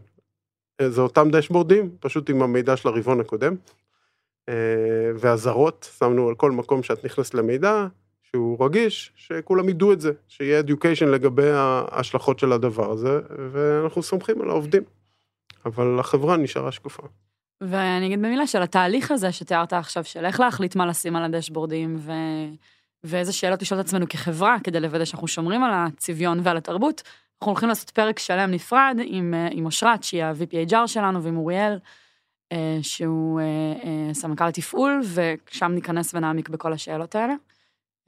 זה 0.82 1.02
אותם 1.02 1.30
דשבורדים, 1.32 1.96
פשוט 2.00 2.30
עם 2.30 2.42
המידע 2.42 2.78
של 2.78 2.90
הרבעון 2.90 3.20
הקודם. 3.20 3.56
ואזהרות, 5.16 5.90
שמנו 5.98 6.30
על 6.30 6.36
כל 6.36 6.52
מקום 6.52 6.84
שאת 6.84 7.06
נכנסת 7.06 7.34
למידע, 7.34 7.88
שהוא 8.36 8.66
רגיש, 8.66 9.12
שכולם 9.16 9.70
ידעו 9.70 9.94
את 9.94 10.02
זה, 10.02 10.12
שיהיה 10.28 10.62
education 10.62 11.06
לגבי 11.06 11.50
ההשלכות 11.50 12.40
של 12.40 12.52
הדבר 12.52 12.92
הזה, 12.92 13.20
ואנחנו 13.52 14.04
סומכים 14.04 14.42
על 14.42 14.50
העובדים. 14.50 14.84
אבל 15.66 16.00
החברה 16.00 16.38
נשארה 16.38 16.72
שקופה. 16.72 17.04
ואני 17.62 18.08
אגיד 18.08 18.20
במילה 18.20 18.48
של 18.48 18.62
התהליך 18.62 19.12
הזה 19.12 19.32
שתיארת 19.32 19.74
עכשיו, 19.74 20.04
של 20.04 20.26
איך 20.26 20.40
להחליט 20.40 20.76
מה 20.76 20.86
לשים 20.86 21.16
על 21.16 21.24
הדשבורדים, 21.24 21.96
ו... 22.00 22.12
ואיזה 23.04 23.34
שאלות 23.34 23.62
לשאול 23.62 23.80
את 23.80 23.86
עצמנו 23.86 24.06
כחברה, 24.10 24.58
כדי 24.64 24.80
לוודא 24.80 25.06
שאנחנו 25.06 25.28
שומרים 25.28 25.64
על 25.64 25.72
הצביון 25.74 26.40
ועל 26.44 26.58
התרבות. 26.58 27.02
אנחנו 27.42 27.52
הולכים 27.52 27.70
לעשות 27.70 27.90
פרק 27.90 28.20
שלם 28.20 28.52
נפרד 28.52 28.98
עם, 29.06 29.34
אה, 29.34 29.48
עם 29.52 29.66
אושרת, 29.66 30.04
שהיא 30.04 30.24
ה-VPHR 30.24 30.88
שלנו, 30.88 31.24
ועם 31.24 31.38
אוריאל, 31.38 31.80
אה, 32.52 32.78
שהוא 32.82 33.40
אה, 33.40 34.14
סמנכ"ל 34.14 34.48
התפעול, 34.48 35.02
ושם 35.14 35.72
ניכנס 35.72 36.14
ונעמיק 36.14 36.50
בכל 36.50 36.74
השאלות 36.74 37.16
האלה. 37.16 37.34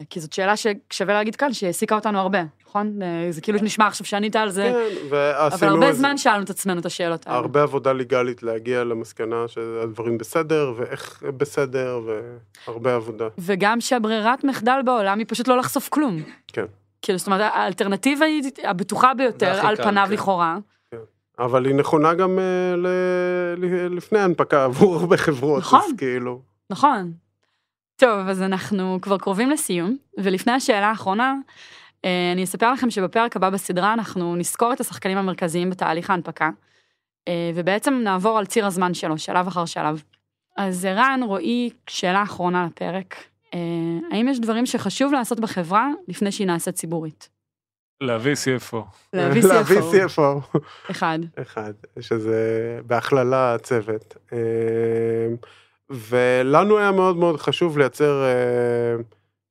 כי 0.09 0.19
זאת 0.19 0.33
שאלה 0.33 0.53
ששווה 0.57 1.13
להגיד 1.13 1.35
כאן, 1.35 1.53
שהעסיקה 1.53 1.95
אותנו 1.95 2.19
הרבה, 2.19 2.39
נכון? 2.67 3.01
אה, 3.01 3.27
זה 3.31 3.41
כאילו 3.41 3.59
נשמע 3.61 3.87
עכשיו 3.87 4.05
שענית 4.07 4.35
על 4.35 4.49
זה, 4.49 4.63
כן, 4.73 5.07
אבל 5.09 5.31
הרבה 5.67 5.87
איזה- 5.87 5.99
זמן 5.99 6.17
שאלנו 6.17 6.43
את 6.43 6.49
עצמנו 6.49 6.79
את 6.79 6.85
השאלות 6.85 7.27
האלה. 7.27 7.37
הרבה 7.37 7.63
עבודה 7.63 7.93
ליגלית 7.93 8.43
להגיע 8.43 8.83
למסקנה 8.83 9.47
שהדברים 9.47 10.17
בסדר, 10.17 10.73
ואיך 10.77 11.23
בסדר, 11.37 11.99
והרבה 12.67 12.95
עבודה. 12.95 13.27
וגם 13.37 13.81
שהברירת 13.81 14.43
מחדל 14.43 14.79
בעולם 14.85 15.19
היא 15.19 15.25
פשוט 15.29 15.47
לא 15.47 15.57
לחשוף 15.57 15.89
כלום. 15.89 16.17
כן. 16.47 16.65
כאילו, 17.01 17.17
זאת 17.19 17.27
אומרת, 17.27 17.51
האלטרנטיבה 17.53 18.25
היא 18.25 18.43
הבטוחה 18.63 19.13
ביותר, 19.13 19.65
על 19.67 19.75
פניו 19.75 20.05
כן. 20.07 20.13
לכאורה. 20.13 20.57
אבל 21.39 21.65
היא 21.65 21.75
נכונה 21.75 22.13
גם 22.13 22.39
אה, 22.39 22.75
ל- 22.75 22.87
ל- 23.57 23.95
לפני 23.97 24.19
ההנפקה 24.19 24.63
עבור 24.63 24.95
הרבה 24.95 25.17
חברות, 25.17 25.59
נכון. 25.59 25.79
אז 25.79 25.91
כאילו... 25.97 26.41
נכון. 26.69 27.11
טוב, 27.95 28.27
אז 28.29 28.41
אנחנו 28.41 28.99
כבר 29.01 29.17
קרובים 29.17 29.49
לסיום, 29.49 29.97
ולפני 30.17 30.53
השאלה 30.53 30.89
האחרונה, 30.89 31.35
אה, 32.05 32.31
אני 32.33 32.43
אספר 32.43 32.73
לכם 32.73 32.89
שבפרק 32.89 33.35
הבא 33.35 33.49
בסדרה 33.49 33.93
אנחנו 33.93 34.35
נסקור 34.35 34.73
את 34.73 34.79
השחקנים 34.79 35.17
המרכזיים 35.17 35.69
בתהליך 35.69 36.09
ההנפקה. 36.09 36.49
אה, 37.27 37.51
ובעצם 37.55 37.93
נעבור 37.93 38.37
על 38.37 38.45
ציר 38.45 38.65
הזמן 38.65 38.93
שלו, 38.93 39.17
שלב 39.17 39.47
אחר 39.47 39.65
שלב. 39.65 40.03
אז 40.57 40.85
רן, 40.85 41.19
רועי, 41.23 41.69
שאלה 41.89 42.23
אחרונה 42.23 42.65
לפרק. 42.65 43.15
אה, 43.53 43.59
האם 44.11 44.27
יש 44.27 44.39
דברים 44.39 44.65
שחשוב 44.65 45.13
לעשות 45.13 45.39
בחברה 45.39 45.89
לפני 46.07 46.31
שהיא 46.31 46.47
נעשית 46.47 46.75
ציבורית? 46.75 47.29
להביא 48.01 48.33
CFO. 48.33 48.77
להביא 49.13 49.43
להביא 49.43 49.79
CFO. 49.79 50.17
CFO. 50.17 50.57
אחד. 50.91 51.19
אחד, 51.41 51.73
שזה 51.99 52.79
בהכללה 52.85 53.55
צוות. 53.61 54.17
אה, 55.91 55.95
ולנו 56.09 56.77
היה 56.77 56.91
מאוד 56.91 57.17
מאוד 57.17 57.37
חשוב 57.37 57.77
לייצר 57.77 58.23
אה, 58.23 58.95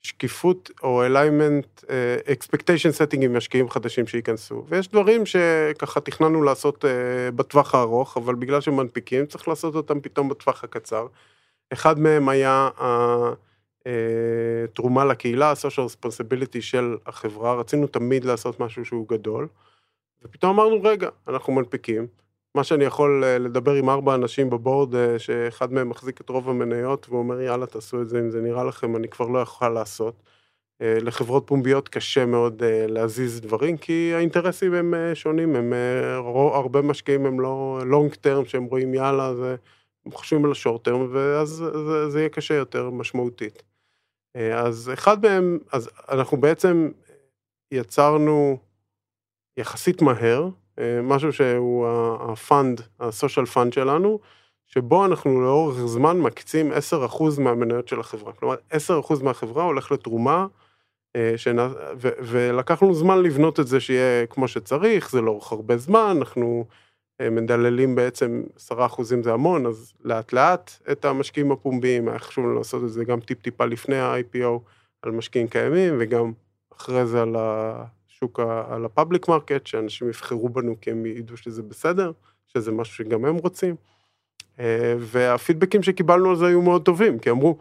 שקיפות 0.04 0.70
או 0.82 1.06
alignment, 1.06 1.84
אה, 1.90 2.16
expectation 2.34 2.92
setting 2.98 3.22
עם 3.24 3.36
משקיעים 3.36 3.70
חדשים 3.70 4.06
שייכנסו. 4.06 4.64
ויש 4.68 4.88
דברים 4.88 5.26
שככה 5.26 6.00
תכננו 6.00 6.42
לעשות 6.42 6.84
אה, 6.84 7.30
בטווח 7.30 7.74
הארוך, 7.74 8.16
אבל 8.16 8.34
בגלל 8.34 8.60
שמנפיקים 8.60 9.26
צריך 9.26 9.48
לעשות 9.48 9.74
אותם 9.74 10.00
פתאום 10.00 10.28
בטווח 10.28 10.64
הקצר. 10.64 11.06
אחד 11.72 11.98
מהם 11.98 12.28
היה 12.28 12.68
התרומה 13.86 15.04
לקהילה, 15.04 15.50
ה-social 15.50 16.06
responsibility 16.06 16.60
של 16.60 16.96
החברה, 17.06 17.54
רצינו 17.54 17.86
תמיד 17.86 18.24
לעשות 18.24 18.60
משהו 18.60 18.84
שהוא 18.84 19.08
גדול. 19.08 19.48
ופתאום 20.22 20.60
אמרנו, 20.60 20.82
רגע, 20.82 21.08
אנחנו 21.28 21.52
מנפיקים. 21.52 22.06
מה 22.54 22.64
שאני 22.64 22.84
יכול 22.84 23.24
אה, 23.24 23.38
לדבר 23.38 23.72
עם 23.72 23.90
ארבע 23.90 24.14
אנשים 24.14 24.50
בבורד, 24.50 24.94
אה, 24.94 25.18
שאחד 25.18 25.72
מהם 25.72 25.88
מחזיק 25.88 26.20
את 26.20 26.28
רוב 26.28 26.48
המניות, 26.48 27.06
והוא 27.08 27.18
אומר, 27.18 27.40
יאללה, 27.40 27.66
תעשו 27.66 28.02
את 28.02 28.08
זה, 28.08 28.18
אם 28.18 28.30
זה 28.30 28.40
נראה 28.40 28.64
לכם, 28.64 28.96
אני 28.96 29.08
כבר 29.08 29.28
לא 29.28 29.38
יכול 29.38 29.68
לעשות. 29.68 30.22
אה, 30.82 30.98
לחברות 31.00 31.46
פומביות 31.46 31.88
קשה 31.88 32.26
מאוד 32.26 32.62
להזיז 32.88 33.40
דברים, 33.40 33.76
כי 33.76 34.12
האינטרסים 34.14 34.74
הם 34.74 34.94
שונים, 35.14 35.56
הם, 35.56 35.72
הרבה 36.54 36.82
משקיעים 36.82 37.26
הם 37.26 37.40
לא 37.40 37.80
לונג 37.86 38.14
טרם, 38.14 38.44
שהם 38.44 38.64
רואים 38.64 38.94
יאללה, 38.94 39.34
זה, 39.34 39.56
הם 40.06 40.12
חושבים 40.12 40.44
על 40.44 40.50
ה 40.50 40.56
short 40.56 40.84
term, 40.84 41.08
ואז 41.12 41.48
זה, 41.48 42.10
זה 42.10 42.18
יהיה 42.18 42.28
קשה 42.28 42.54
יותר 42.54 42.90
משמעותית. 42.90 43.62
אז 44.54 44.90
אחד 44.92 45.22
מהם, 45.22 45.58
אז 45.72 45.90
אנחנו 46.08 46.36
בעצם 46.36 46.90
יצרנו 47.72 48.58
יחסית 49.56 50.02
מהר, 50.02 50.48
משהו 51.02 51.32
שהוא 51.32 51.86
ה 52.20 52.30
fund, 52.30 52.80
ה 53.00 53.07
social 53.07 53.46
fund 53.46 53.72
שלנו, 53.72 54.18
שבו 54.66 55.04
אנחנו 55.04 55.40
לאורך 55.40 55.86
זמן 55.86 56.20
מקצים 56.20 56.72
10% 56.72 57.40
מהמניות 57.40 57.88
של 57.88 58.00
החברה. 58.00 58.32
כלומר, 58.32 58.54
10% 58.72 59.22
מהחברה 59.22 59.64
הולך 59.64 59.92
לתרומה, 59.92 60.46
אה, 61.16 61.32
שנע... 61.36 61.68
ו... 61.96 62.08
ולקחנו 62.20 62.94
זמן 62.94 63.22
לבנות 63.22 63.60
את 63.60 63.66
זה 63.66 63.80
שיהיה 63.80 64.26
כמו 64.26 64.48
שצריך, 64.48 65.10
זה 65.10 65.20
לאורך 65.20 65.52
הרבה 65.52 65.76
זמן, 65.76 66.16
אנחנו 66.18 66.64
אה, 67.20 67.30
מדללים 67.30 67.94
בעצם 67.94 68.42
10% 68.70 69.02
זה 69.02 69.32
המון, 69.32 69.66
אז 69.66 69.92
לאט 70.04 70.32
לאט 70.32 70.70
את 70.92 71.04
המשקיעים 71.04 71.52
הפומביים, 71.52 72.08
היה 72.08 72.18
חשוב 72.18 72.44
לנו 72.44 72.54
לעשות 72.54 72.84
את 72.84 72.92
זה 72.92 73.04
גם 73.04 73.20
טיפ-טיפה 73.20 73.64
לפני 73.64 73.96
ה-IPO 73.96 74.58
על 75.02 75.12
משקיעים 75.12 75.48
קיימים, 75.48 75.96
וגם 75.98 76.32
אחרי 76.76 77.06
זה 77.06 77.22
על 77.22 77.36
ה... 77.36 77.84
השוק, 78.14 78.40
על 78.70 78.84
ה 78.84 78.91
public 78.91 79.28
market, 79.28 79.66
שאנשים 79.66 80.08
יבחרו 80.08 80.48
בנו 80.48 80.80
כי 80.80 80.90
הם 80.90 81.06
ידעו 81.06 81.36
שזה 81.36 81.62
בסדר, 81.62 82.12
שזה 82.46 82.72
משהו 82.72 82.94
שגם 82.94 83.24
הם 83.24 83.36
רוצים. 83.36 83.76
אה, 84.60 84.94
והפידבקים 84.98 85.82
שקיבלנו 85.82 86.30
על 86.30 86.36
זה 86.36 86.46
היו 86.46 86.62
מאוד 86.62 86.82
טובים, 86.82 87.18
כי 87.18 87.30
אמרו, 87.30 87.58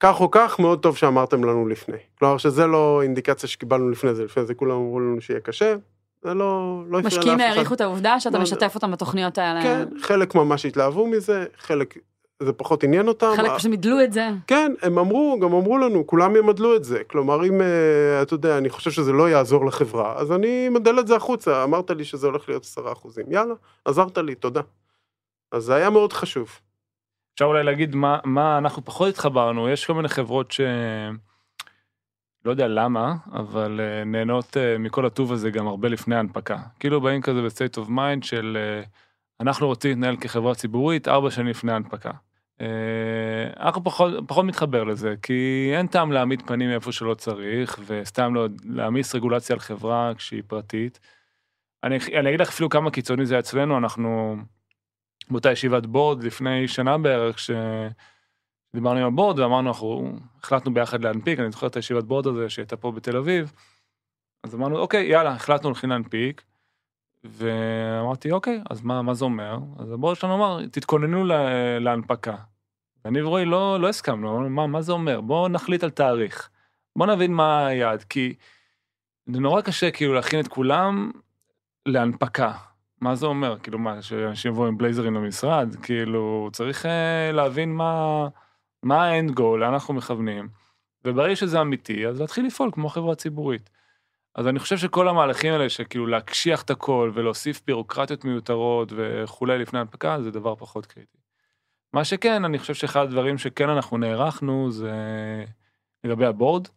כך 0.00 0.20
או 0.20 0.30
כך, 0.30 0.58
מאוד 0.58 0.82
טוב 0.82 0.96
שאמרתם 0.96 1.44
לנו 1.44 1.68
לפני. 1.68 1.96
כלומר, 2.18 2.38
שזה 2.38 2.66
לא 2.66 3.02
אינדיקציה 3.02 3.48
שקיבלנו 3.48 3.90
לפני 3.90 4.14
זה, 4.14 4.24
לפני 4.24 4.44
זה 4.44 4.54
כולם 4.54 4.76
אמרו 4.76 5.00
לנו 5.00 5.20
שיהיה 5.20 5.40
קשה, 5.40 5.76
זה 6.22 6.34
לא, 6.34 6.82
לא 6.88 6.98
הפריע 6.98 7.02
לאף 7.02 7.12
אחד. 7.12 7.18
משקיעים 7.18 7.40
העריכו 7.40 7.74
את 7.74 7.80
העובדה 7.80 8.20
שאתה 8.20 8.36
לא, 8.36 8.42
משתף 8.42 8.72
אותם 8.74 8.92
בתוכניות 8.92 9.38
האלה. 9.38 9.62
כן, 9.62 9.88
חלק 10.00 10.34
ממש 10.34 10.66
התלהבו 10.66 11.06
מזה, 11.06 11.44
חלק 11.56 11.94
זה 12.42 12.52
פחות 12.52 12.84
עניין 12.84 13.08
אותם. 13.08 13.32
חלק 13.36 13.50
פשוט 13.50 13.70
מידלו 13.70 14.02
את 14.04 14.12
זה. 14.12 14.28
כן, 14.46 14.72
הם 14.82 14.98
אמרו, 14.98 15.38
גם 15.42 15.52
אמרו 15.52 15.78
לנו, 15.78 16.06
כולם 16.06 16.36
ימדלו 16.36 16.76
את 16.76 16.84
זה. 16.84 17.04
כלומר, 17.04 17.44
אם, 17.44 17.60
אה, 17.60 18.22
אתה 18.22 18.34
יודע, 18.34 18.58
אני 18.58 18.68
חושב 18.68 18.90
שזה 18.90 19.12
לא 19.12 19.30
יעזור 19.30 19.66
לחברה, 19.66 20.14
אז 20.16 20.32
אני 20.32 20.68
אמדל 20.68 20.98
את 20.98 21.06
זה 21.06 21.16
החוצה. 21.16 21.64
אמרת 21.64 21.90
לי 21.90 22.04
שזה 22.04 22.26
הולך 22.26 22.48
להיות 22.48 22.62
עשרה 22.62 22.92
אחוזים. 22.92 23.24
יאללה, 23.32 23.54
עזרת 23.84 24.18
לי, 24.18 24.34
תודה. 24.34 24.60
אז 25.52 25.62
זה 25.62 25.74
היה 25.74 25.90
מאוד 25.90 26.12
חשוב. 26.12 26.60
אפשר 27.34 27.44
אולי 27.44 27.64
להגיד 27.64 27.94
מה, 27.94 28.18
מה 28.24 28.58
אנחנו 28.58 28.84
פחות 28.84 29.08
התחברנו, 29.08 29.68
יש 29.68 29.86
כל 29.86 29.94
מיני 29.94 30.08
חברות 30.08 30.50
ש... 30.50 30.60
לא 32.44 32.50
יודע 32.50 32.68
למה, 32.68 33.14
אבל 33.32 33.80
uh, 33.80 34.04
נהנות 34.04 34.56
uh, 34.56 34.78
מכל 34.78 35.06
הטוב 35.06 35.32
הזה 35.32 35.50
גם 35.50 35.68
הרבה 35.68 35.88
לפני 35.88 36.14
ההנפקה. 36.14 36.56
כאילו 36.80 37.00
באים 37.00 37.22
כזה 37.22 37.42
ב-state 37.42 37.84
of 37.84 37.88
mind 37.88 38.26
של 38.26 38.58
אנחנו 39.40 39.66
רוצים 39.66 39.90
להתנהל 39.90 40.16
כחברה 40.16 40.54
ציבורית 40.54 41.08
ארבע 41.08 41.30
שנים 41.30 41.46
לפני 41.46 41.72
ההנפקה. 41.72 42.10
אה, 42.60 43.66
אנחנו 43.66 43.84
פחות, 43.84 44.14
פחות 44.26 44.44
מתחבר 44.44 44.84
לזה, 44.84 45.14
כי 45.22 45.70
אין 45.74 45.86
טעם 45.86 46.12
להעמיד 46.12 46.42
פנים 46.46 46.70
איפה 46.70 46.92
שלא 46.92 47.14
צריך, 47.14 47.78
וסתם 47.86 48.34
לא, 48.34 48.46
להעמיס 48.64 49.14
רגולציה 49.14 49.54
על 49.54 49.60
חברה 49.60 50.12
כשהיא 50.16 50.42
פרטית. 50.46 51.00
אני, 51.84 51.98
אני 52.18 52.28
אגיד 52.28 52.40
לך 52.40 52.48
אפילו 52.48 52.68
כמה 52.68 52.90
קיצוני 52.90 53.26
זה 53.26 53.38
אצלנו, 53.38 53.78
אנחנו 53.78 54.36
באותה 55.30 55.52
ישיבת 55.52 55.86
בורד 55.86 56.24
לפני 56.24 56.68
שנה 56.68 56.98
בערך, 56.98 57.38
שדיברנו 57.38 59.00
עם 59.00 59.06
הבורד 59.06 59.38
ואמרנו, 59.38 59.68
אנחנו 59.68 60.18
החלטנו 60.42 60.74
ביחד 60.74 61.04
להנפיק, 61.04 61.40
אני 61.40 61.50
זוכר 61.50 61.66
את 61.66 61.76
הישיבת 61.76 62.04
בורד 62.04 62.26
הזה 62.26 62.48
שהייתה 62.48 62.76
פה 62.76 62.92
בתל 62.92 63.16
אביב, 63.16 63.52
אז 64.44 64.54
אמרנו, 64.54 64.78
אוקיי, 64.78 65.06
יאללה, 65.06 65.30
החלטנו 65.30 65.68
הולכים 65.68 65.90
להנפיק. 65.90 66.42
ואמרתי, 67.24 68.32
אוקיי, 68.32 68.62
אז 68.70 68.82
מה, 68.82 69.02
מה 69.02 69.14
זה 69.14 69.24
אומר? 69.24 69.58
אז 69.78 69.92
הבורד 69.92 70.16
שלנו 70.16 70.34
אמר, 70.34 70.66
תתכוננו 70.66 71.24
לה, 71.24 71.78
להנפקה. 71.78 72.36
ואני 73.04 73.22
ורועי 73.22 73.44
לא, 73.44 73.80
לא 73.80 73.88
הסכמנו, 73.88 74.50
מה, 74.50 74.66
מה 74.66 74.82
זה 74.82 74.92
אומר? 74.92 75.20
בואו 75.20 75.48
נחליט 75.48 75.84
על 75.84 75.90
תאריך. 75.90 76.50
בואו 76.96 77.14
נבין 77.14 77.32
מה 77.32 77.66
היעד, 77.66 78.02
כי 78.02 78.34
זה 79.26 79.40
נורא 79.40 79.60
קשה 79.60 79.90
כאילו 79.90 80.14
להכין 80.14 80.40
את 80.40 80.48
כולם 80.48 81.10
להנפקה. 81.86 82.52
מה 83.00 83.14
זה 83.14 83.26
אומר? 83.26 83.58
כאילו 83.58 83.78
מה, 83.78 84.02
שאנשים 84.02 84.52
יבואו 84.52 84.66
עם 84.66 84.78
בלייזרים 84.78 85.14
למשרד? 85.14 85.76
כאילו, 85.82 86.48
צריך 86.52 86.84
uh, 86.84 86.88
להבין 87.32 87.74
מה, 87.74 88.28
מה 88.82 89.04
האנד 89.04 89.30
גול, 89.30 89.60
לאן 89.60 89.72
אנחנו 89.72 89.94
מכוונים. 89.94 90.48
וברגע 91.04 91.36
שזה 91.36 91.60
אמיתי, 91.60 92.06
אז 92.06 92.20
להתחיל 92.20 92.46
לפעול 92.46 92.70
כמו 92.72 92.88
חברה 92.88 93.14
ציבורית. 93.14 93.70
אז 94.34 94.46
אני 94.46 94.58
חושב 94.58 94.76
שכל 94.76 95.08
המהלכים 95.08 95.52
האלה, 95.52 95.68
שכאילו 95.68 96.06
להקשיח 96.06 96.62
את 96.62 96.70
הכל 96.70 97.10
ולהוסיף 97.14 97.60
בירוקרטיות 97.66 98.24
מיותרות 98.24 98.92
וכולי 98.96 99.58
לפני 99.58 99.78
הנפקה, 99.78 100.22
זה 100.22 100.30
דבר 100.30 100.54
פחות 100.56 100.86
קריטי. 100.86 101.18
מה 101.92 102.04
שכן, 102.04 102.44
אני 102.44 102.58
חושב 102.58 102.74
שאחד 102.74 103.02
הדברים 103.02 103.38
שכן 103.38 103.68
אנחנו 103.68 103.98
נערכנו 103.98 104.70
זה 104.70 104.92
לגבי 106.04 106.26
הבורד. 106.26 106.68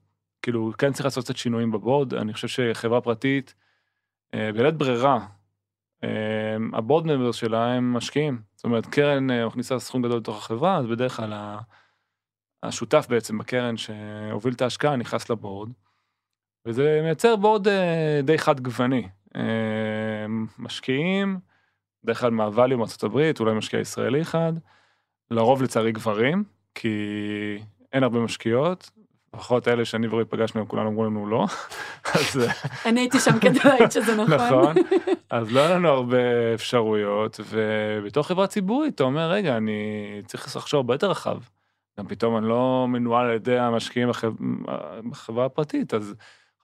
כאילו, 0.41 0.71
כן 0.77 0.93
צריך 0.93 1.05
לעשות 1.05 1.23
קצת 1.23 1.37
שינויים 1.37 1.71
בבורד. 1.71 2.13
אני 2.13 2.33
חושב 2.33 2.47
שחברה 2.47 3.01
פרטית, 3.01 3.55
אה, 4.33 4.51
בלית 4.53 4.75
ברירה, 4.75 5.27
אה, 6.03 6.57
הבורד 6.73 7.05
ממבר 7.05 7.31
שלה 7.31 7.73
הם 7.73 7.93
משקיעים. 7.93 8.41
זאת 8.55 8.63
אומרת, 8.63 8.85
קרן 8.85 9.31
אה, 9.31 9.45
מכניסה 9.45 9.79
סכום 9.79 10.01
גדול 10.01 10.17
לתוך 10.17 10.37
החברה, 10.37 10.77
אז 10.77 10.85
בדרך 10.85 11.17
כלל 11.17 11.57
השותף 12.63 13.05
בעצם 13.09 13.37
בקרן 13.37 13.77
שהוביל 13.77 14.53
את 14.53 14.61
ההשקעה 14.61 14.95
נכנס 14.95 15.29
לבורד. 15.29 15.69
וזה 16.65 16.99
מייצר 17.03 17.35
בורד 17.35 17.67
די 18.23 18.37
חד 18.37 18.59
גווני. 18.59 19.07
משקיעים, 20.59 21.39
בדרך 22.03 22.19
כלל 22.19 22.29
מארצות 22.29 23.03
הברית, 23.03 23.39
אולי 23.39 23.53
משקיע 23.53 23.79
ישראלי 23.79 24.21
אחד, 24.21 24.53
לרוב 25.31 25.63
לצערי 25.63 25.91
גברים, 25.91 26.43
כי 26.75 26.89
אין 27.93 28.03
הרבה 28.03 28.19
משקיעות, 28.19 28.91
לפחות 29.33 29.67
אלה 29.67 29.85
שאני 29.85 30.07
ורועי 30.07 30.25
פגשנו, 30.25 30.67
כולנו 30.67 30.89
אמרו 30.89 31.05
לנו 31.05 31.27
לא. 31.27 31.45
אז... 32.15 32.49
אני 32.85 32.99
הייתי 32.99 33.19
שם 33.19 33.39
כדי 33.39 33.59
להגיד 33.69 33.91
שזה 33.91 34.15
נכון. 34.15 34.35
נכון, 34.35 34.75
אז 35.29 35.51
לא 35.51 35.59
היה 35.59 35.75
לנו 35.75 35.87
הרבה 35.89 36.53
אפשרויות, 36.53 37.39
ובתור 37.49 38.23
חברה 38.23 38.47
ציבורית 38.47 38.95
אתה 38.95 39.03
אומר, 39.03 39.31
רגע, 39.31 39.57
אני 39.57 39.81
צריך 40.25 40.55
לחשוב 40.55 40.77
הרבה 40.77 40.93
יותר 40.93 41.11
רחב. 41.11 41.37
גם 41.99 42.07
פתאום 42.07 42.37
אני 42.37 42.47
לא 42.47 42.85
מנוהל 42.89 43.27
על 43.27 43.35
ידי 43.35 43.59
המשקיעים 43.59 44.09
בחברה 45.09 45.45
הפרטית, 45.45 45.93
אז 45.93 46.15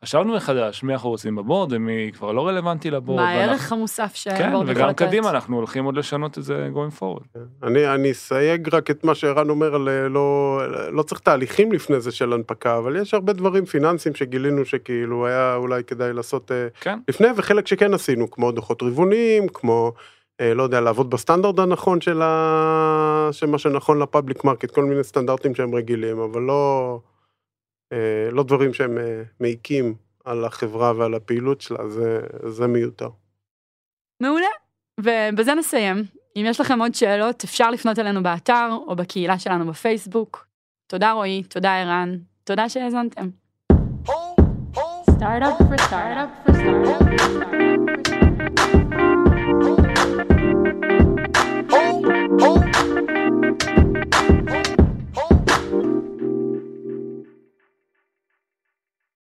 חשבנו 0.06 0.36
מחדש 0.36 0.84
מי 0.84 0.94
אנחנו 0.94 1.10
רוצים 1.10 1.36
בבורד 1.36 1.74
ומי 1.74 2.12
כבר 2.14 2.32
לא 2.32 2.48
רלוונטי 2.48 2.92
לבורד. 2.92 3.20
מה 3.20 3.30
הערך 3.30 3.72
המוסף 3.72 4.16
שהבורד 4.16 4.46
יכול 4.48 4.64
לתת. 4.64 4.78
כן, 4.78 4.84
וגם 4.84 4.94
קדימה 4.94 5.30
אנחנו 5.30 5.56
הולכים 5.56 5.86
עוד 5.86 5.98
לשנות 5.98 6.38
את 6.38 6.44
זה 6.44 6.70
going 6.74 7.02
forward. 7.02 7.40
אני, 7.64 7.88
אני 7.96 8.12
אסייג 8.12 8.76
רק 8.76 8.92
את 8.92 9.04
מה 9.04 9.16
שערן 9.16 9.50
אומר 9.50 9.76
על 9.76 9.90
אה, 9.90 10.10
לא, 10.10 10.60
לא 10.92 11.04
צריך 11.04 11.22
תהליכים 11.22 11.72
לפני 11.72 12.00
זה 12.00 12.12
של 12.12 12.34
הנפקה, 12.34 12.78
אבל 12.78 12.96
יש 12.96 13.14
הרבה 13.14 13.34
דברים 13.34 13.66
פיננסיים 13.66 14.16
שגילינו 14.16 14.66
שכאילו 14.66 15.28
היה 15.28 15.56
אולי 15.56 15.84
כדאי 15.84 16.14
לעשות 16.14 16.52
אה, 16.52 16.68
כן. 16.82 17.00
לפני, 17.08 17.28
וחלק 17.36 17.68
שכן 17.68 17.94
עשינו, 17.94 18.32
כמו 18.32 18.52
דוחות 18.52 18.84
רבעוניים, 18.84 19.48
כמו... 19.48 19.94
אה, 20.42 20.54
לא 20.54 20.64
יודע, 20.64 20.82
לעבוד 20.82 21.10
בסטנדרט 21.10 21.60
הנכון 21.60 22.02
של, 22.02 22.22
ה... 22.22 23.30
מה 23.48 23.58
שנכון 23.58 24.00
ל 24.00 24.06
public 24.06 24.44
market, 24.44 24.72
כל 24.72 24.84
מיני 24.84 25.04
סטנדרטים 25.04 25.56
שהם 25.56 25.76
רגילים, 25.76 26.20
אבל 26.20 26.42
לא, 26.42 27.00
לא 28.32 28.44
דברים 28.44 28.74
שהם 28.74 28.98
אה, 28.98 29.24
מעיקים 29.40 29.96
על 30.26 30.46
החברה 30.46 30.94
ועל 30.98 31.14
הפעילות 31.14 31.62
שלה, 31.62 31.90
זה, 31.90 32.20
זה 32.48 32.68
מיותר. 32.68 33.10
מעולה. 34.22 34.48
ובזה 35.00 35.54
נסיים. 35.54 36.04
אם 36.36 36.46
יש 36.46 36.62
לכם 36.62 36.80
עוד 36.80 36.96
שאלות, 36.96 37.44
אפשר 37.44 37.72
לפנות 37.72 38.00
אלינו 38.00 38.24
באתר 38.24 38.70
או 38.88 38.96
בקהילה 38.96 39.40
שלנו 39.40 39.68
בפייסבוק. 39.68 40.48
תודה 40.88 41.12
רועי, 41.12 41.44
תודה 41.44 41.82
ערן, 41.82 42.18
תודה 42.44 42.70
שהאזנתם. 42.70 43.30
Startup 45.18 45.58
for 45.58 45.78
startup 45.88 46.30
for 46.46 46.54
startup 46.54 46.54
for 46.54 46.54
startup. 50.24 50.47